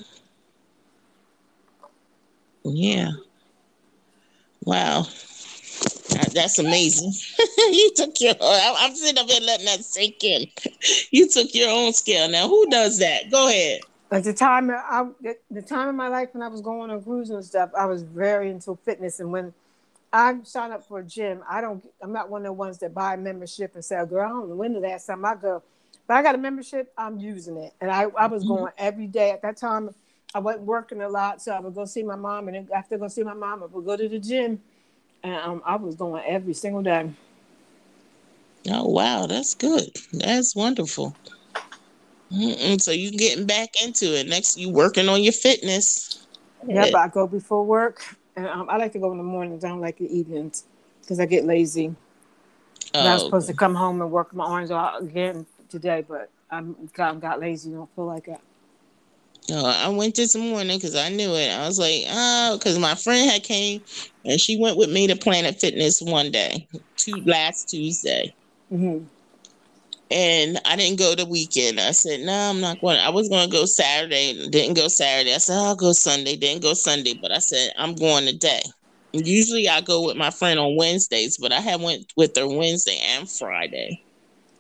Yeah. 2.66 3.12
Wow. 4.66 5.04
That's 6.34 6.60
amazing. 6.60 7.14
you 7.58 7.92
took 7.96 8.20
your. 8.20 8.36
I'm 8.42 8.94
sitting 8.94 9.24
up 9.24 9.30
here 9.30 9.40
letting 9.42 9.68
that 9.68 9.86
sink 9.86 10.22
in. 10.22 10.48
You 11.12 11.30
took 11.30 11.56
your 11.56 11.70
own 11.70 11.94
scale. 11.94 12.30
Now, 12.30 12.50
who 12.50 12.70
does 12.70 13.00
that? 13.00 13.32
Go 13.32 13.48
ahead. 13.48 13.80
At 14.12 14.24
the 14.24 14.34
time, 14.34 14.70
I 14.72 15.08
the 15.50 15.62
time 15.62 15.90
of 15.90 15.96
my 15.96 16.08
life 16.08 16.30
when 16.34 16.44
I 16.44 16.48
was 16.48 16.62
going 16.62 16.92
on 16.92 17.04
cruises 17.04 17.36
and 17.36 17.44
stuff, 17.44 17.72
I 17.78 17.86
was 17.86 18.04
very 18.04 18.52
into 18.52 18.78
fitness. 18.86 19.20
And 19.20 19.32
when 19.32 19.54
I 20.14 20.38
signed 20.44 20.74
up 20.74 20.88
for 20.88 21.00
a 21.00 21.04
gym, 21.04 21.44
I 21.50 21.62
don't. 21.62 21.84
I'm 22.02 22.14
not 22.14 22.30
one 22.30 22.42
of 22.42 22.46
the 22.46 22.54
ones 22.54 22.78
that 22.80 22.94
buy 22.94 23.16
a 23.16 23.18
membership 23.18 23.74
and 23.76 23.84
say, 23.84 24.04
"Girl, 24.06 24.26
I 24.26 24.30
don't 24.30 24.50
know 24.50 24.56
when 24.56 24.74
the 24.74 24.80
last 24.80 25.08
time 25.08 25.26
I 25.26 25.36
go." 25.36 25.64
But 26.08 26.18
I 26.18 26.22
got 26.22 26.36
a 26.36 26.38
membership. 26.38 26.94
I'm 26.98 27.20
using 27.20 27.58
it, 27.58 27.74
and 27.82 27.90
I 27.90 28.04
I 28.18 28.28
was 28.28 28.44
mm-hmm. 28.44 28.56
going 28.56 28.74
every 28.78 29.08
day 29.08 29.32
at 29.32 29.42
that 29.42 29.58
time. 29.58 29.94
I 30.34 30.40
wasn't 30.40 30.66
working 30.66 31.02
a 31.02 31.10
lot, 31.10 31.42
so 31.42 31.54
I 31.54 31.60
would 31.60 31.74
go 31.74 31.86
see 31.86 32.04
my 32.04 32.16
mom, 32.16 32.48
and 32.48 32.70
after 32.72 32.98
go 32.98 33.08
see 33.08 33.24
my 33.24 33.34
mom, 33.34 33.64
I 33.64 33.68
would 33.68 33.86
go 33.86 33.96
to 33.96 34.08
the 34.08 34.20
gym 34.20 34.62
and 35.26 35.36
um, 35.36 35.62
I 35.66 35.76
was 35.76 35.96
going 35.96 36.24
every 36.26 36.54
single 36.54 36.84
day. 36.84 37.10
Oh 38.70 38.88
wow, 38.88 39.26
that's 39.26 39.56
good. 39.56 39.90
That's 40.14 40.56
wonderful. 40.56 41.16
Mm-mm, 42.32 42.82
so 42.82 42.92
you 42.92 43.12
getting 43.12 43.46
back 43.46 43.70
into 43.84 44.18
it. 44.18 44.28
Next, 44.28 44.58
you 44.58 44.70
working 44.70 45.08
on 45.08 45.24
your 45.24 45.34
fitness. 45.34 46.26
Yep, 46.68 46.96
I 46.96 47.08
go 47.08 47.28
before 47.28 47.64
work, 47.64 48.04
and 48.36 48.48
um, 48.48 48.70
I 48.70 48.78
like 48.78 48.92
to 48.94 49.00
go 49.00 49.12
in 49.12 49.18
the 49.18 49.24
mornings. 49.24 49.64
I 49.64 49.70
don't 49.70 49.82
like 49.82 49.98
the 49.98 50.14
evenings 50.16 50.66
because 51.02 51.20
I 51.20 51.26
get 51.26 51.46
lazy. 51.46 51.96
Oh, 52.94 53.00
I 53.00 53.14
was 53.14 53.22
oh, 53.22 53.26
supposed 53.26 53.48
to 53.48 53.54
come 53.54 53.76
home 53.76 54.02
and 54.02 54.12
work 54.12 54.34
my 54.34 54.46
arms 54.46 54.72
out 54.72 55.02
again 55.02 55.46
today, 55.70 56.04
but 56.08 56.30
I'm 56.50 56.90
got, 56.94 57.20
got 57.20 57.40
lazy. 57.40 57.72
Don't 57.72 57.94
feel 57.96 58.06
like 58.06 58.28
it. 58.28 58.40
No, 59.50 59.64
I 59.64 59.90
went 59.90 60.16
this 60.16 60.36
morning 60.36 60.78
because 60.78 60.96
I 60.96 61.10
knew 61.10 61.36
it. 61.36 61.52
I 61.52 61.68
was 61.68 61.78
like, 61.78 62.04
oh, 62.08 62.58
because 62.58 62.80
my 62.80 62.96
friend 62.96 63.30
had 63.30 63.44
came 63.44 63.84
and 64.24 64.42
she 64.42 64.58
went 64.58 64.76
with 64.76 64.90
me 64.90 65.06
to 65.08 65.16
Planet 65.16 65.60
Fitness 65.60 66.02
one 66.02 66.32
day, 66.32 66.68
two 66.98 67.22
last 67.26 67.70
Tuesday. 67.70 68.34
Mm-hmm. 68.72 69.06
And 70.12 70.60
I 70.66 70.76
didn't 70.76 71.00
go 71.00 71.16
the 71.16 71.26
weekend. 71.26 71.80
I 71.80 71.92
said, 71.92 72.22
no, 72.22 72.32
I'm 72.32 72.62
not 72.62 72.80
going. 72.80 73.00
I 73.00 73.10
was 73.10 73.28
going 73.28 73.50
to 73.50 73.52
go 73.52 73.66
Saturday. 73.66 74.48
Didn't 74.50 74.76
go 74.76 74.88
Saturday. 74.88 75.34
I 75.34 75.40
said, 75.40 75.58
I'll 75.58 75.76
go 75.76 75.94
Sunday. 75.94 76.36
Didn't 76.36 76.62
go 76.62 76.74
Sunday. 76.74 77.18
But 77.20 77.32
I 77.32 77.40
said, 77.40 77.72
I'm 77.78 77.96
going 77.96 78.26
today. 78.26 78.62
usually 79.14 79.68
I 79.68 79.82
go 79.82 80.06
with 80.06 80.16
my 80.16 80.30
friend 80.30 80.60
on 80.60 80.76
Wednesdays, 80.76 81.38
but 81.38 81.52
I 81.52 81.60
had 81.60 81.82
went 81.82 82.14
with 82.16 82.36
her 82.38 82.48
Wednesday 82.48 83.00
and 83.02 83.30
Friday. 83.30 84.04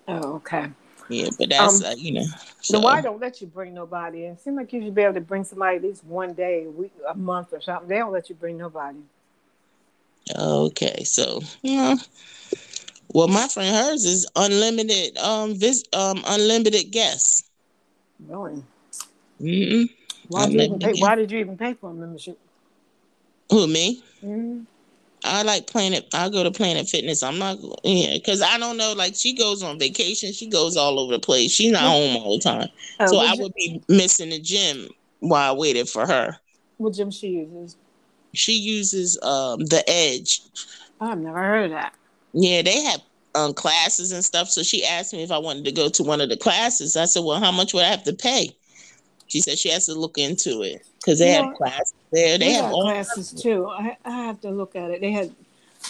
Oh, 0.08 0.36
okay. 0.36 0.68
Yeah, 1.10 1.30
but 1.38 1.50
that's 1.50 1.82
um, 1.82 1.92
uh, 1.92 1.96
you 1.98 2.14
know. 2.14 2.26
So. 2.62 2.80
why 2.80 3.02
don't 3.02 3.22
let 3.22 3.42
you 3.42 3.48
bring 3.48 3.76
nobody? 3.76 4.24
It 4.24 4.40
seems 4.42 4.58
like 4.58 4.74
you 4.74 4.82
should 4.82 4.96
be 4.96 5.04
able 5.04 5.14
to 5.16 5.22
bring 5.22 5.44
somebody 5.44 5.78
at 5.78 5.84
least 5.84 6.04
one 6.04 6.34
day, 6.34 6.66
a 6.66 6.70
week, 6.70 6.92
a 7.08 7.14
month, 7.14 7.54
or 7.54 7.62
something. 7.62 7.88
They 7.88 7.98
don't 7.98 8.12
let 8.12 8.30
you 8.30 8.36
bring 8.36 8.58
nobody. 8.58 8.98
Okay, 10.36 11.04
so 11.04 11.42
yeah. 11.62 11.96
Well, 13.15 13.30
my 13.30 13.47
friend 13.47 13.73
hers 13.73 14.04
is 14.04 14.28
unlimited. 14.36 15.17
Um, 15.17 15.56
vis 15.56 15.86
um, 15.93 16.21
unlimited 16.28 16.91
guests. 16.91 17.49
Really? 18.28 18.62
Mm-hmm. 19.39 19.84
Why 20.28 20.47
did, 20.47 20.54
you 20.54 20.62
even 20.62 20.80
pay, 20.80 20.93
why 20.99 21.15
did 21.15 21.32
you 21.32 21.39
even 21.39 21.58
pay 21.58 21.75
for 21.75 21.91
a 21.91 21.93
membership? 21.93 22.38
Who 23.51 23.67
me? 23.67 24.04
Mm-hmm. 24.21 24.63
I 25.23 25.43
like 25.43 25.65
Planet. 25.65 26.10
I 26.13 26.28
go 26.28 26.43
to 26.43 26.51
Planet 26.51 26.89
Fitness. 26.89 27.23
I'm 27.23 27.39
not, 27.39 27.58
yeah, 27.86 28.15
because 28.15 28.41
I 28.41 28.58
don't 28.58 28.75
know. 28.75 28.91
Like 28.91 29.15
she 29.15 29.34
goes 29.34 29.63
on 29.63 29.80
vacation. 29.80 30.34
She 30.34 30.49
goes 30.49 30.75
all 30.75 30.99
over 30.99 31.13
the 31.13 31.19
place. 31.19 31.51
She's 31.51 31.71
not 31.71 31.84
home 31.84 32.17
all 32.17 32.38
the 32.38 32.43
time. 32.43 32.67
Oh, 32.99 33.06
so 33.08 33.19
I 33.19 33.34
would 33.38 33.54
be 33.54 33.82
missing 33.88 34.32
the 34.32 34.41
gym 34.41 34.89
while 35.21 35.54
I 35.54 35.58
waited 35.58 35.88
for 35.88 36.06
her. 36.06 36.36
What 36.75 36.93
gym 36.95 37.12
she 37.12 37.30
uses? 37.30 37.78
She 38.34 38.58
uses 38.58 39.17
um 39.23 39.62
the 39.67 39.86
Edge. 39.88 40.41
I've 40.99 41.17
never 41.17 41.39
heard 41.39 41.65
of 41.65 41.71
that. 41.71 41.95
Yeah, 42.36 42.62
they 42.62 42.84
have 42.84 43.02
um 43.34 43.54
classes 43.54 44.12
and 44.12 44.24
stuff. 44.24 44.50
So 44.50 44.62
she 44.62 44.86
asked 44.86 45.13
me 45.13 45.24
if 45.24 45.32
I 45.32 45.38
wanted 45.38 45.65
to 45.65 45.71
go 45.71 45.88
to 45.89 46.04
one 46.04 46.19
of 46.19 46.30
the 46.30 46.38
classes. 46.38 46.98
I 46.98 47.06
said, 47.06 47.24
"Well, 47.24 47.39
how 47.39 47.52
much 47.52 47.74
would 47.74 47.84
I 47.84 47.88
have 47.88 48.04
to 48.04 48.13
pay?" 48.13 48.56
She 49.28 49.39
said 49.39 49.58
she 49.58 49.69
has 49.69 49.86
to 49.86 49.95
look 49.95 50.17
into 50.17 50.62
it 50.62 50.86
because 51.00 51.19
they 51.19 51.32
yeah. 51.32 51.45
have 51.45 51.56
classes 51.56 51.93
there. 52.12 52.38
They, 52.38 52.48
they 52.48 52.54
have 52.54 52.71
classes 52.71 53.32
too. 53.32 53.67
I, 53.67 53.98
I 54.04 54.12
have 54.26 54.41
to 54.41 54.52
look 54.52 54.76
at 54.76 54.91
it. 54.91 55.00
They 55.00 55.12
had 55.12 55.34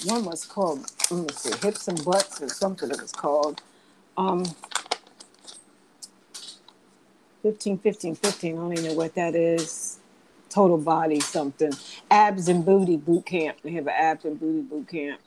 one 0.06 0.24
was 0.24 0.46
called 0.46 0.92
let 1.10 1.24
me 1.24 1.28
see, 1.34 1.58
hips 1.66 1.88
and 1.88 2.04
butts 2.06 2.42
or 2.42 2.50
something 2.50 2.92
it 2.92 3.02
was 3.02 3.12
called. 3.12 3.62
Um 4.16 4.46
15, 7.42 7.80
15, 7.80 8.16
15. 8.16 8.54
I 8.54 8.56
don't 8.56 8.74
even 8.74 8.86
know 8.86 8.94
what 8.94 9.16
that 9.16 9.36
is. 9.36 10.00
Total 10.50 10.78
body 10.78 11.20
something. 11.20 11.74
Abs 12.12 12.48
and 12.48 12.64
booty 12.64 12.98
boot 12.98 13.26
camp. 13.26 13.58
They 13.64 13.72
have 13.72 13.88
an 13.88 13.94
abs 13.96 14.26
and 14.26 14.40
booty 14.40 14.62
boot 14.62 14.88
camp. 14.88 15.20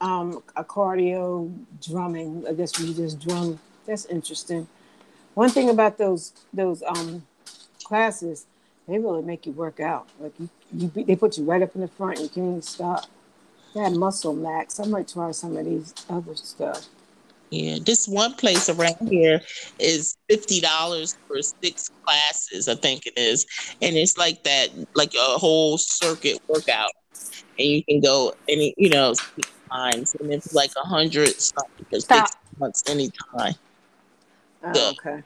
Um, 0.00 0.42
a 0.56 0.64
cardio 0.64 1.52
drumming. 1.86 2.44
I 2.48 2.52
guess 2.54 2.78
we 2.80 2.94
just 2.94 3.20
drum. 3.20 3.58
That's 3.86 4.06
interesting. 4.06 4.66
One 5.34 5.50
thing 5.50 5.68
about 5.68 5.98
those 5.98 6.32
those 6.52 6.82
um 6.82 7.26
classes, 7.84 8.46
they 8.88 8.98
really 8.98 9.22
make 9.22 9.46
you 9.46 9.52
work 9.52 9.80
out. 9.80 10.08
Like 10.18 10.32
you, 10.38 10.48
you 10.72 11.04
they 11.04 11.16
put 11.16 11.36
you 11.36 11.44
right 11.44 11.62
up 11.62 11.74
in 11.74 11.82
the 11.82 11.88
front. 11.88 12.18
You 12.18 12.28
can't 12.28 12.48
even 12.48 12.62
stop. 12.62 13.06
That 13.74 13.92
muscle 13.92 14.34
max. 14.34 14.80
I 14.80 14.86
might 14.86 15.08
try 15.08 15.30
some 15.32 15.56
of 15.56 15.64
these 15.64 15.94
other 16.08 16.34
stuff. 16.34 16.86
Yeah, 17.50 17.78
this 17.84 18.06
one 18.06 18.34
place 18.34 18.68
around 18.68 19.08
here 19.08 19.40
is 19.80 20.16
fifty 20.28 20.60
dollars 20.60 21.16
for 21.26 21.42
six 21.42 21.90
classes, 22.04 22.68
I 22.68 22.76
think 22.76 23.06
it 23.06 23.14
is, 23.16 23.44
and 23.82 23.96
it's 23.96 24.16
like 24.16 24.44
that, 24.44 24.68
like 24.94 25.14
a 25.14 25.38
whole 25.38 25.76
circuit 25.76 26.40
workout, 26.46 26.92
and 27.60 27.68
you 27.68 27.84
can 27.84 28.00
go 28.00 28.32
any, 28.48 28.74
you 28.76 28.88
know, 28.88 29.14
times, 29.72 30.14
and 30.18 30.32
it's 30.32 30.52
like 30.52 30.70
a 30.82 30.88
hundred 30.88 31.28
something 31.38 31.86
for 31.90 32.00
six 32.00 32.30
months 32.58 32.82
anytime. 32.88 33.54
Oh, 34.64 34.74
so, 34.74 34.90
okay. 34.90 35.22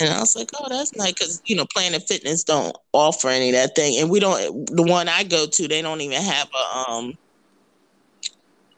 And 0.00 0.12
I 0.12 0.18
was 0.18 0.34
like, 0.34 0.50
oh, 0.58 0.68
that's 0.68 0.94
nice 0.96 1.12
because 1.12 1.40
you 1.46 1.54
know, 1.54 1.66
Planet 1.72 2.02
Fitness 2.08 2.42
don't 2.42 2.76
offer 2.92 3.28
any 3.28 3.50
of 3.50 3.54
that 3.54 3.76
thing, 3.76 4.00
and 4.00 4.10
we 4.10 4.18
don't. 4.20 4.66
The 4.66 4.82
one 4.82 5.08
I 5.08 5.22
go 5.22 5.46
to, 5.46 5.68
they 5.68 5.82
don't 5.82 6.00
even 6.00 6.20
have 6.20 6.48
a 6.52 6.90
um 6.90 7.12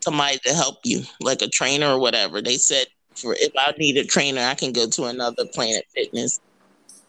somebody 0.05 0.39
to 0.45 0.53
help 0.53 0.77
you, 0.85 1.03
like 1.21 1.43
a 1.43 1.49
trainer 1.49 1.89
or 1.89 1.99
whatever. 1.99 2.43
They 2.43 2.57
said 2.57 2.87
for 3.17 3.35
if 3.39 3.53
I 3.57 3.73
need 3.79 3.97
a 3.97 4.05
trainer, 4.05 4.43
I 4.43 4.55
can 4.55 4.73
go 4.73 4.87
to 4.89 5.05
another 5.05 5.47
Planet 5.55 5.85
Fitness. 5.95 6.39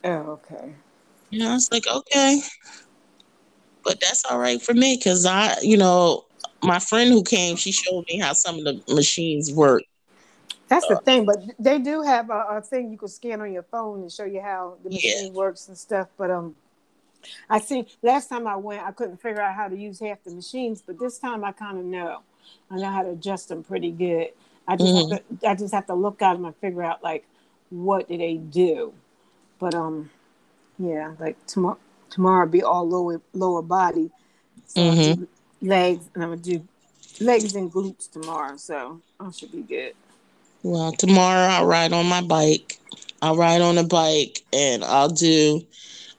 Oh, 0.06 0.40
okay. 0.40 0.74
You 1.30 1.40
know, 1.40 1.54
it's 1.56 1.70
like 1.72 1.86
okay, 1.86 2.42
but 3.88 4.02
that's 4.02 4.26
all 4.26 4.38
right 4.38 4.62
for 4.62 4.74
me 4.74 4.98
because 4.98 5.26
I, 5.26 5.56
you 5.62 5.78
know, 5.78 6.26
my 6.62 6.78
friend 6.78 7.10
who 7.10 7.24
came, 7.24 7.56
she 7.56 7.72
showed 7.72 8.06
me 8.10 8.20
how 8.20 8.34
some 8.34 8.60
of 8.60 8.66
the 8.66 8.94
machines 8.94 9.52
work. 9.52 9.84
That's 10.68 10.86
the 10.88 10.98
thing, 10.98 11.26
but 11.26 11.38
they 11.58 11.80
do 11.80 12.02
have 12.02 12.30
a, 12.30 12.46
a, 12.50 12.62
thing 12.62 12.92
you 12.92 12.98
can 12.98 13.08
scan 13.08 13.40
on 13.40 13.54
your 13.54 13.64
phone 13.64 14.02
and 14.02 14.12
show 14.12 14.26
you 14.26 14.42
how 14.42 14.76
the 14.84 14.90
machine 14.90 15.28
yeah. 15.28 15.32
works 15.32 15.70
and 15.70 15.78
stuff. 15.78 16.10
But 16.18 16.30
um, 16.30 16.58
I 17.50 17.60
think 17.60 17.88
last 18.04 18.28
time 18.28 18.46
I 18.46 18.58
went, 18.58 18.84
I 18.84 18.92
couldn't 18.92 19.22
figure 19.22 19.42
out 19.42 19.56
how 19.56 19.70
to 19.70 19.78
use 19.78 20.02
half 20.02 20.22
the 20.26 20.32
machines, 20.32 20.84
but 20.86 21.00
this 21.00 21.20
time 21.20 21.46
I 21.46 21.54
kind 21.54 21.78
of 21.78 21.86
know. 21.86 22.20
I 22.70 22.76
know 22.76 22.92
how 22.92 23.04
to 23.04 23.12
adjust 23.12 23.48
them 23.48 23.64
pretty 23.64 23.92
good. 23.92 24.32
I 24.68 24.76
just 24.76 24.94
mm-hmm. 24.94 25.12
have 25.14 25.40
to, 25.40 25.50
I 25.50 25.56
just 25.56 25.74
have 25.74 25.88
to 25.88 25.94
look 25.94 26.22
at 26.22 26.34
them 26.34 26.44
and 26.44 26.56
figure 26.58 26.84
out 26.84 27.02
like 27.02 27.26
what 27.70 28.10
do 28.10 28.18
they 28.18 28.36
do. 28.36 28.94
But 29.60 29.74
um, 29.74 30.10
yeah, 30.78 31.14
like 31.18 31.38
tomorrow 31.46 31.78
tomorrow 32.10 32.48
be 32.48 32.64
all 32.64 32.88
lower 32.88 33.22
lower 33.34 33.62
body, 33.62 34.10
so 34.66 34.82
mm-hmm. 34.82 35.24
legs, 35.68 36.10
and 36.14 36.24
I'm 36.24 36.30
gonna 36.30 36.42
do 36.42 36.68
legs 37.20 37.56
and 37.56 37.72
glutes 37.72 38.12
tomorrow. 38.12 38.58
So 38.58 39.02
I 39.20 39.32
should 39.32 39.52
be 39.52 39.62
good. 39.62 39.94
Well, 40.64 40.92
tomorrow 40.92 41.48
I'll 41.48 41.66
ride 41.66 41.94
on 41.94 42.08
my 42.08 42.22
bike. 42.22 42.80
I'll 43.22 43.38
ride 43.38 43.62
on 43.62 43.78
a 43.78 43.84
bike 43.84 44.44
and 44.54 44.84
I'll 44.84 45.10
do, 45.10 45.66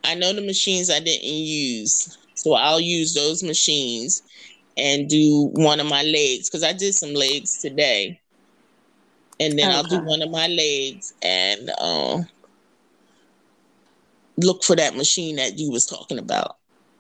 I 0.05 0.15
know 0.15 0.33
the 0.33 0.41
machines 0.41 0.91
I 0.91 1.01
didn't 1.01 1.25
use. 1.25 2.17
So 2.35 2.55
I'll 2.55 2.81
use 2.81 3.15
those 3.15 3.43
machines 3.43 4.23
and 4.77 5.09
do 5.09 5.51
one 5.55 5.81
of 5.81 5.87
my 5.87 6.03
legs 6.03 6.49
because 6.49 6.65
I 6.65 6.73
did 6.73 6.95
some 6.95 7.15
legs 7.15 7.61
today. 7.61 8.21
And 9.41 9.59
then 9.59 9.69
okay. 9.69 9.77
I'll 9.77 9.85
do 9.85 10.05
one 10.05 10.23
of 10.23 10.31
my 10.31 10.49
legs 10.49 11.15
and 11.23 11.71
uh, 11.79 12.23
look 14.39 14.65
for 14.65 14.77
that 14.77 14.97
machine 14.97 15.37
that 15.37 15.59
you 15.59 15.71
was 15.71 15.87
talking 15.87 16.19
about 16.19 16.57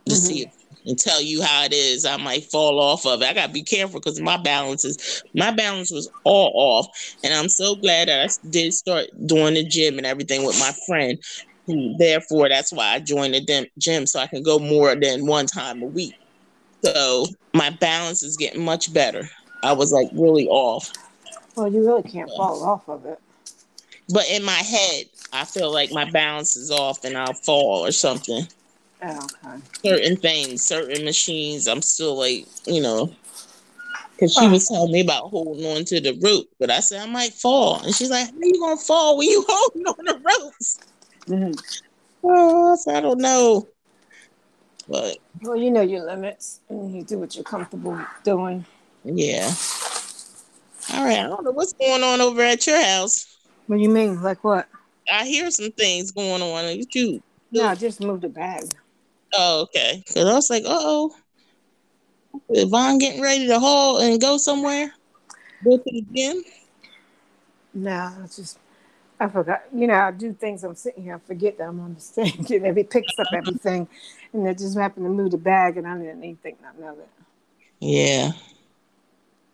to 0.06 0.14
mm-hmm. 0.14 0.24
see 0.24 0.42
if 0.42 0.52
and 0.88 0.98
tell 0.98 1.20
you 1.20 1.42
how 1.42 1.64
it 1.64 1.72
is, 1.72 2.06
I 2.06 2.16
might 2.16 2.44
fall 2.44 2.80
off 2.80 3.04
of 3.04 3.20
it. 3.20 3.26
I 3.26 3.34
gotta 3.34 3.52
be 3.52 3.62
careful 3.62 4.00
because 4.00 4.20
my 4.20 4.36
balance 4.38 4.84
is 4.84 5.22
my 5.34 5.50
balance 5.50 5.90
was 5.90 6.10
all 6.24 6.50
off, 6.54 7.16
and 7.22 7.34
I'm 7.34 7.48
so 7.48 7.74
glad 7.74 8.08
that 8.08 8.30
I 8.30 8.48
did 8.48 8.72
start 8.72 9.06
doing 9.26 9.54
the 9.54 9.64
gym 9.64 9.98
and 9.98 10.06
everything 10.06 10.46
with 10.46 10.58
my 10.58 10.72
friend. 10.86 11.18
Who, 11.66 11.94
therefore, 11.98 12.48
that's 12.48 12.72
why 12.72 12.94
I 12.94 13.00
joined 13.00 13.34
the 13.34 13.68
gym 13.76 14.06
so 14.06 14.20
I 14.20 14.26
can 14.26 14.42
go 14.42 14.58
more 14.58 14.94
than 14.96 15.26
one 15.26 15.44
time 15.44 15.82
a 15.82 15.86
week. 15.86 16.14
So 16.82 17.26
my 17.52 17.68
balance 17.68 18.22
is 18.22 18.38
getting 18.38 18.64
much 18.64 18.92
better. 18.94 19.28
I 19.62 19.72
was 19.72 19.92
like 19.92 20.08
really 20.14 20.48
off. 20.48 20.90
Well, 21.56 21.70
you 21.70 21.84
really 21.84 22.08
can't 22.08 22.30
fall 22.30 22.64
off 22.64 22.88
of 22.88 23.04
it. 23.04 23.20
But 24.08 24.30
in 24.30 24.42
my 24.42 24.52
head, 24.52 25.06
I 25.32 25.44
feel 25.44 25.72
like 25.72 25.92
my 25.92 26.10
balance 26.10 26.56
is 26.56 26.70
off 26.70 27.04
and 27.04 27.16
I'll 27.16 27.34
fall 27.34 27.84
or 27.84 27.92
something. 27.92 28.46
Oh, 29.02 29.26
okay. 29.44 29.62
Certain 29.84 30.16
things, 30.16 30.62
certain 30.62 31.04
machines, 31.04 31.68
I'm 31.68 31.82
still 31.82 32.16
like, 32.16 32.46
you 32.66 32.80
know, 32.80 33.14
because 34.18 34.34
she 34.34 34.48
was 34.48 34.66
telling 34.68 34.90
me 34.90 35.00
about 35.00 35.30
holding 35.30 35.64
on 35.64 35.84
to 35.84 36.00
the 36.00 36.18
rope, 36.20 36.48
but 36.58 36.70
I 36.70 36.80
said 36.80 37.02
I 37.02 37.10
might 37.10 37.32
fall, 37.32 37.80
and 37.82 37.94
she's 37.94 38.10
like, 38.10 38.26
"How 38.26 38.36
you 38.40 38.58
gonna 38.58 38.76
fall 38.76 39.16
when 39.16 39.28
you 39.28 39.44
holding 39.48 39.86
on 39.86 40.04
the 40.04 40.14
ropes?" 40.14 40.80
Mm-hmm. 41.26 41.52
Oh, 42.24 42.72
I, 42.72 42.76
said, 42.76 42.96
I 42.96 43.00
don't 43.00 43.20
know, 43.20 43.68
but 44.88 45.18
well, 45.42 45.56
you 45.56 45.70
know 45.70 45.82
your 45.82 46.04
limits, 46.04 46.60
and 46.68 46.92
you 46.92 47.04
do 47.04 47.18
what 47.18 47.36
you're 47.36 47.44
comfortable 47.44 47.96
doing. 48.24 48.64
Yeah. 49.04 49.52
All 50.94 51.04
right, 51.04 51.18
I 51.18 51.28
don't 51.28 51.44
know 51.44 51.52
what's 51.52 51.74
going 51.74 52.02
on 52.02 52.20
over 52.20 52.42
at 52.42 52.66
your 52.66 52.82
house. 52.82 53.38
What 53.68 53.76
do 53.76 53.82
you 53.82 53.88
mean? 53.88 54.20
Like 54.20 54.42
what? 54.42 54.66
I 55.12 55.26
hear 55.26 55.50
some 55.50 55.72
things 55.72 56.10
going 56.10 56.42
on. 56.42 56.82
You 56.92 57.22
no, 57.50 57.66
I 57.66 57.74
just 57.74 58.00
moved 58.00 58.24
a 58.24 58.28
bag. 58.28 58.64
Oh, 59.34 59.62
okay. 59.62 60.02
Because 60.06 60.26
I 60.26 60.34
was 60.34 60.50
like, 60.50 60.64
oh, 60.66 61.14
Yvonne 62.50 62.98
getting 62.98 63.22
ready 63.22 63.46
to 63.46 63.58
haul 63.58 63.98
and 63.98 64.20
go 64.20 64.38
somewhere? 64.38 64.92
Go 65.64 65.76
to 65.76 65.82
the 65.84 66.04
gym? 66.14 66.42
No, 67.74 68.12
it's 68.24 68.36
just 68.36 68.58
I 69.20 69.28
forgot. 69.28 69.62
You 69.74 69.86
know, 69.86 69.94
I 69.94 70.10
do 70.12 70.32
things. 70.32 70.62
I'm 70.62 70.74
sitting 70.74 71.02
here, 71.02 71.16
I 71.16 71.18
forget 71.26 71.58
that 71.58 71.68
I'm 71.68 71.80
on 71.80 71.94
the 71.94 72.00
stage, 72.00 72.50
and 72.50 72.64
every 72.66 72.84
picks 72.84 73.18
up 73.18 73.32
everything, 73.32 73.88
and 74.32 74.46
it 74.46 74.58
just 74.58 74.78
happened 74.78 75.06
to 75.06 75.10
move 75.10 75.32
the 75.32 75.38
bag, 75.38 75.76
and 75.76 75.86
I 75.86 75.96
didn't 75.96 76.22
even 76.22 76.36
think 76.36 76.60
nothing 76.62 76.84
of 76.84 76.98
it. 76.98 77.08
Yeah. 77.80 78.30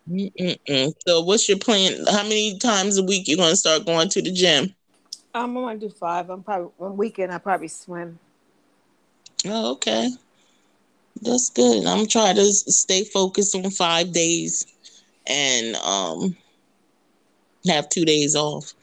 Mm-mm-mm. 0.09 0.93
So, 1.07 1.21
what's 1.21 1.49
your 1.49 1.57
plan? 1.57 2.05
How 2.05 2.23
many 2.23 2.59
times 2.59 2.97
a 2.97 3.03
week 3.03 3.27
you 3.27 3.37
gonna 3.37 3.55
start 3.55 3.85
going 3.85 4.09
to 4.09 4.21
the 4.21 4.31
gym? 4.31 4.75
I'm 5.35 5.53
gonna 5.53 5.77
do 5.77 5.89
five. 5.89 6.29
I'm 6.29 6.43
probably 6.43 6.69
one 6.77 6.95
weekend. 6.95 7.31
I 7.31 7.37
probably 7.39 7.67
swim. 7.67 8.17
Oh, 9.45 9.73
okay. 9.73 10.09
That's 11.21 11.49
good. 11.49 11.85
I'm 11.85 12.07
trying 12.07 12.35
to 12.37 12.45
stay 12.45 13.03
focused 13.03 13.53
on 13.53 13.69
five 13.71 14.13
days 14.13 14.65
and 15.27 15.75
um 15.77 16.37
have 17.67 17.89
two 17.89 18.05
days 18.05 18.35
off. 18.35 18.73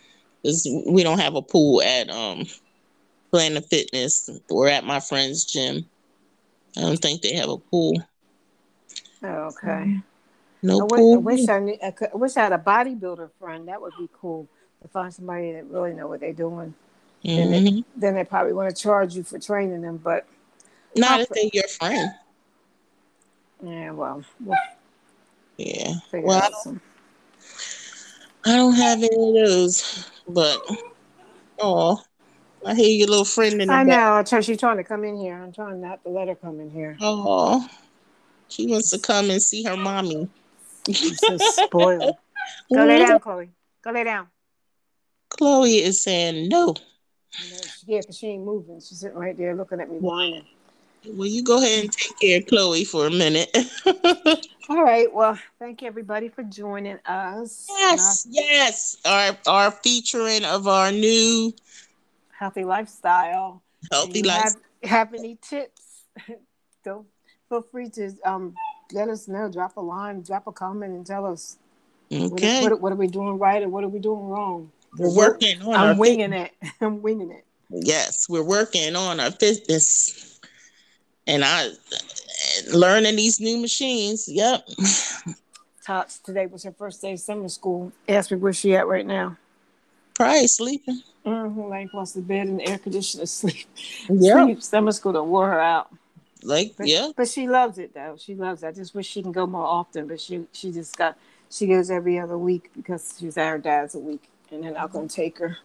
Because 0.43 0.69
we 0.87 1.03
don't 1.03 1.21
have 1.21 1.37
a 1.37 1.43
pool 1.43 1.81
at 1.83 2.11
um 2.11 2.45
Planet 3.31 3.65
Fitness 3.71 4.29
or 4.51 4.69
at 4.69 4.85
my 4.85 5.01
friend's 5.01 5.45
gym. 5.47 5.87
I 6.77 6.83
don't 6.83 6.99
think 6.99 7.23
they 7.23 7.35
have 7.35 7.49
a 7.49 7.57
pool. 7.57 7.95
Oh, 9.23 9.27
okay. 9.27 10.01
No 10.63 10.85
I 10.85 10.97
pool. 10.97 11.23
Wish, 11.23 11.41
I, 11.41 11.43
wish 11.43 11.49
I, 11.49 11.59
knew, 11.61 11.79
I, 11.83 11.91
could, 11.93 12.09
I 12.13 12.17
wish 12.17 12.37
I 12.37 12.41
had 12.41 12.53
a 12.53 12.59
bodybuilder 12.59 13.31
friend. 13.39 13.69
That 13.69 13.81
would 13.81 13.93
be 13.99 14.09
cool 14.21 14.49
to 14.83 14.89
find 14.89 15.13
somebody 15.13 15.53
that 15.53 15.67
really 15.67 15.93
know 15.93 16.09
what 16.09 16.21
they're 16.21 16.33
doing. 16.33 16.75
Mm-hmm. 17.25 17.51
Then, 17.51 17.65
they, 17.65 17.85
then 17.97 18.15
they 18.15 18.25
probably 18.25 18.53
want 18.53 18.75
to 18.75 18.83
charge 18.83 19.15
you 19.15 19.23
for 19.23 19.39
training 19.39 19.83
them, 19.83 19.99
but 19.99 20.27
not 20.97 21.21
if 21.21 21.29
they're 21.29 21.45
your 21.53 21.69
friend. 21.69 22.11
Yeah, 23.63 23.93
well, 23.93 24.25
well 24.45 24.59
yeah. 25.57 25.95
Well, 26.13 26.43
I 26.43 26.51
don't, 26.51 26.81
I 28.45 28.57
don't 28.57 28.75
have 28.75 28.99
any 28.99 29.07
of 29.07 29.47
those, 29.47 30.11
but 30.27 30.61
oh, 31.61 32.03
I 32.67 32.75
hear 32.75 32.89
your 32.89 33.09
little 33.09 33.25
friend 33.25 33.63
in 33.63 33.69
the 33.69 33.75
I 33.75 33.85
back. 33.85 34.33
know. 34.33 34.41
She's 34.41 34.59
trying 34.59 34.79
to 34.79 34.85
come 34.85 35.05
in 35.05 35.17
here. 35.17 35.35
I'm 35.35 35.53
trying 35.53 35.81
not 35.81 36.03
to 36.03 36.11
let 36.11 36.27
her 36.27 36.35
come 36.35 36.59
in 36.61 36.71
here. 36.71 36.97
Oh, 37.01 37.69
she 38.49 38.67
wants 38.67 38.91
to 38.91 38.99
come 38.99 39.31
and 39.31 39.41
see 39.41 39.63
her 39.63 39.77
mommy. 39.77 40.29
She's 40.87 41.21
so 41.21 41.39
spoiled. 41.39 42.17
Go 42.75 42.85
lay 42.85 42.99
down, 42.99 43.21
Chloe. 43.21 43.51
Go 43.83 43.93
lay 43.93 44.05
down. 44.05 44.27
Chloe 45.39 45.79
is 45.79 46.03
saying 46.03 46.49
no. 46.49 46.75
Yeah, 47.87 48.01
because 48.01 48.19
she 48.19 48.29
ain't 48.29 48.45
moving. 48.45 48.77
She's 48.77 49.01
sitting 49.01 49.17
right 49.17 49.37
there 49.37 49.55
looking 49.55 49.81
at 49.81 49.91
me 49.91 49.99
whining. 49.99 50.45
Will 51.05 51.27
you 51.27 51.43
go 51.43 51.59
ahead 51.59 51.85
and 51.85 51.93
take 51.93 52.19
care 52.21 52.39
of 52.39 52.47
Chloe 52.47 52.85
for 52.85 53.07
a 53.07 53.11
minute. 53.11 53.51
All 54.69 54.85
right. 54.85 55.13
Well, 55.13 55.39
thank 55.59 55.83
you 55.83 55.89
everybody 55.89 56.29
for 56.29 56.45
joining 56.45 56.99
us. 57.07 57.67
Yes, 57.69 58.27
our, 58.27 58.33
yes. 58.33 58.97
Our 59.05 59.37
our 59.47 59.71
featuring 59.71 60.45
of 60.45 60.69
our 60.69 60.93
new 60.93 61.53
healthy 62.31 62.65
lifestyle. 62.65 63.63
Healthy 63.91 64.23
lifestyle. 64.23 64.63
Have, 64.83 64.91
have 64.91 65.15
any 65.15 65.39
tips? 65.43 66.05
Don't 66.85 67.07
feel 67.49 67.63
free 67.63 67.89
to 67.91 68.13
um 68.25 68.55
let 68.93 69.09
us 69.09 69.27
know. 69.27 69.51
Drop 69.51 69.77
a 69.77 69.81
line, 69.81 70.23
drop 70.23 70.47
a 70.47 70.53
comment, 70.53 70.93
and 70.93 71.05
tell 71.05 71.27
us. 71.27 71.59
Okay. 72.13 72.63
What, 72.63 72.73
what, 72.73 72.81
what 72.81 72.93
are 72.93 72.97
we 72.97 73.09
doing 73.09 73.39
right 73.39 73.63
and 73.63 73.73
what 73.73 73.83
are 73.83 73.89
we 73.89 73.99
doing 73.99 74.23
wrong? 74.23 74.71
We're 74.99 75.15
working 75.15 75.63
on. 75.63 75.75
I'm 75.75 75.99
winging 75.99 76.33
it. 76.33 76.53
I'm 76.81 77.03
winging 77.03 77.31
it. 77.31 77.45
Yes, 77.71 78.27
we're 78.29 78.45
working 78.45 78.95
on 78.95 79.19
our 79.19 79.31
fitness, 79.31 80.39
and 81.27 81.43
I 81.45 81.71
learning 82.73 83.17
these 83.17 83.41
new 83.41 83.59
machines. 83.59 84.29
Yep. 84.29 84.69
Tots 85.87 86.19
today 86.19 86.47
was 86.47 86.63
her 86.63 86.73
first 86.73 87.01
day 87.01 87.15
of 87.15 87.21
summer 87.21 87.49
school. 87.49 87.93
Ask 88.09 88.31
me 88.31 88.37
where 88.37 88.53
she 88.53 88.77
at 88.77 88.87
right 88.87 89.07
now. 89.07 89.37
Probably 90.15 90.47
sleeping. 90.47 91.03
Mm-hmm, 91.25 91.63
laying 91.63 91.87
across 91.87 92.13
the 92.13 92.21
bed 92.21 92.49
in 92.49 92.59
the 92.59 92.69
air 92.69 92.79
conditioner, 92.79 93.27
sleep. 93.27 93.67
Yeah. 94.11 94.45
Sleep. 94.45 94.63
Summer 94.63 94.93
school 94.93 95.15
to 95.15 95.23
wore 95.23 95.49
her 95.49 95.61
out. 95.61 95.91
Like 96.43 96.75
but, 96.77 96.87
yeah. 96.87 97.11
But 97.17 97.29
she 97.29 97.49
loves 97.49 97.79
it 97.79 97.95
though. 97.95 98.17
She 98.19 98.35
loves 98.35 98.63
it. 98.63 98.67
I 98.67 98.73
just 98.73 98.95
wish 98.95 99.07
she 99.07 99.23
can 99.23 99.33
go 99.33 99.47
more 99.47 99.67
often. 99.67 100.07
But 100.07 100.21
she 100.21 100.45
she 100.53 100.71
just 100.71 100.97
got 100.99 101.17
she 101.51 101.67
goes 101.67 101.91
every 101.91 102.19
other 102.19 102.37
week 102.37 102.71
because 102.77 103.17
she's 103.19 103.39
at 103.39 103.49
her 103.49 103.59
dad's 103.59 103.95
a 103.95 103.99
week 103.99 104.29
and 104.53 104.63
they're 104.63 104.73
not 104.73 104.93
going 104.93 105.09
to 105.09 105.15
take 105.15 105.39
her. 105.39 105.59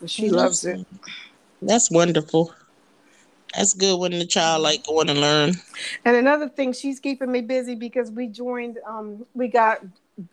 But 0.00 0.10
she 0.10 0.28
that's, 0.28 0.34
loves 0.34 0.64
it. 0.64 0.86
That's 1.62 1.90
wonderful. 1.90 2.52
That's 3.54 3.74
good 3.74 3.98
when 3.98 4.12
the 4.12 4.26
child 4.26 4.62
like 4.62 4.84
going 4.86 5.06
to 5.06 5.14
learn. 5.14 5.54
And 6.04 6.16
another 6.16 6.48
thing, 6.48 6.72
she's 6.72 6.98
keeping 6.98 7.30
me 7.30 7.40
busy 7.40 7.74
because 7.74 8.10
we 8.10 8.26
joined. 8.26 8.78
Um, 8.86 9.24
we 9.34 9.48
got 9.48 9.80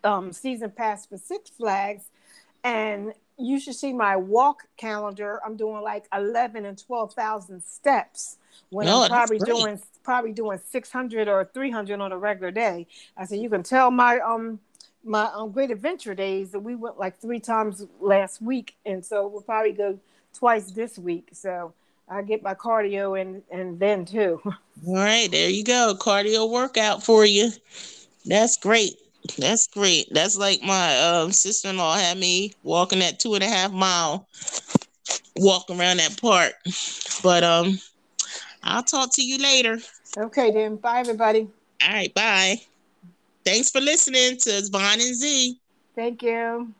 um 0.03 0.31
season 0.31 0.71
pass 0.71 1.05
for 1.05 1.17
Six 1.17 1.49
Flags, 1.51 2.05
and 2.63 3.13
you 3.37 3.59
should 3.59 3.75
see 3.75 3.93
my 3.93 4.15
walk 4.15 4.63
calendar. 4.77 5.39
I'm 5.45 5.55
doing 5.55 5.81
like 5.81 6.05
11 6.13 6.65
and 6.65 6.77
12,000 6.77 7.63
steps 7.63 8.37
when 8.69 8.87
Oh, 8.87 9.03
I'm 9.03 9.09
probably 9.09 9.39
doing 9.39 9.79
probably 10.03 10.31
doing 10.31 10.59
600 10.69 11.27
or 11.27 11.49
300 11.53 11.99
on 11.99 12.11
a 12.11 12.17
regular 12.17 12.51
day. 12.51 12.87
I 13.15 13.25
said 13.25 13.39
you 13.39 13.49
can 13.49 13.63
tell 13.63 13.91
my 13.91 14.19
um 14.19 14.59
my 15.03 15.29
um, 15.33 15.51
great 15.51 15.71
adventure 15.71 16.13
days 16.13 16.51
that 16.51 16.59
we 16.59 16.75
went 16.75 16.99
like 16.99 17.19
three 17.19 17.39
times 17.39 17.85
last 17.99 18.41
week, 18.41 18.75
and 18.85 19.03
so 19.03 19.27
we'll 19.27 19.41
probably 19.41 19.71
go 19.71 19.99
twice 20.33 20.71
this 20.71 20.97
week. 20.97 21.29
So 21.33 21.73
I 22.07 22.21
get 22.21 22.43
my 22.43 22.53
cardio 22.53 23.19
and 23.19 23.41
and 23.51 23.79
then 23.79 24.05
too. 24.05 24.41
All 24.45 24.93
right, 24.93 25.29
there 25.31 25.49
you 25.49 25.63
go. 25.63 25.95
Cardio 25.99 26.49
workout 26.49 27.03
for 27.03 27.25
you. 27.25 27.51
That's 28.25 28.57
great. 28.57 28.97
That's 29.37 29.67
great. 29.67 30.07
That's 30.11 30.37
like 30.37 30.61
my 30.63 30.97
um, 30.99 31.31
sister 31.31 31.69
in 31.69 31.77
law 31.77 31.95
had 31.95 32.17
me 32.17 32.53
walking 32.63 32.99
that 32.99 33.19
two 33.19 33.35
and 33.35 33.43
a 33.43 33.47
half 33.47 33.71
mile 33.71 34.27
walk 35.35 35.69
around 35.69 35.97
that 35.97 36.19
park. 36.19 36.53
But 37.23 37.43
um, 37.43 37.79
I'll 38.63 38.83
talk 38.83 39.13
to 39.13 39.23
you 39.23 39.37
later. 39.37 39.79
okay, 40.17 40.51
then 40.51 40.77
bye 40.77 40.99
everybody. 40.99 41.47
All 41.83 41.93
right, 41.93 42.13
bye. 42.13 42.61
Thanks 43.43 43.69
for 43.71 43.81
listening 43.81 44.37
to 44.37 44.67
Vaughn 44.71 45.01
and 45.01 45.15
Z. 45.15 45.59
Thank 45.95 46.23
you. 46.23 46.73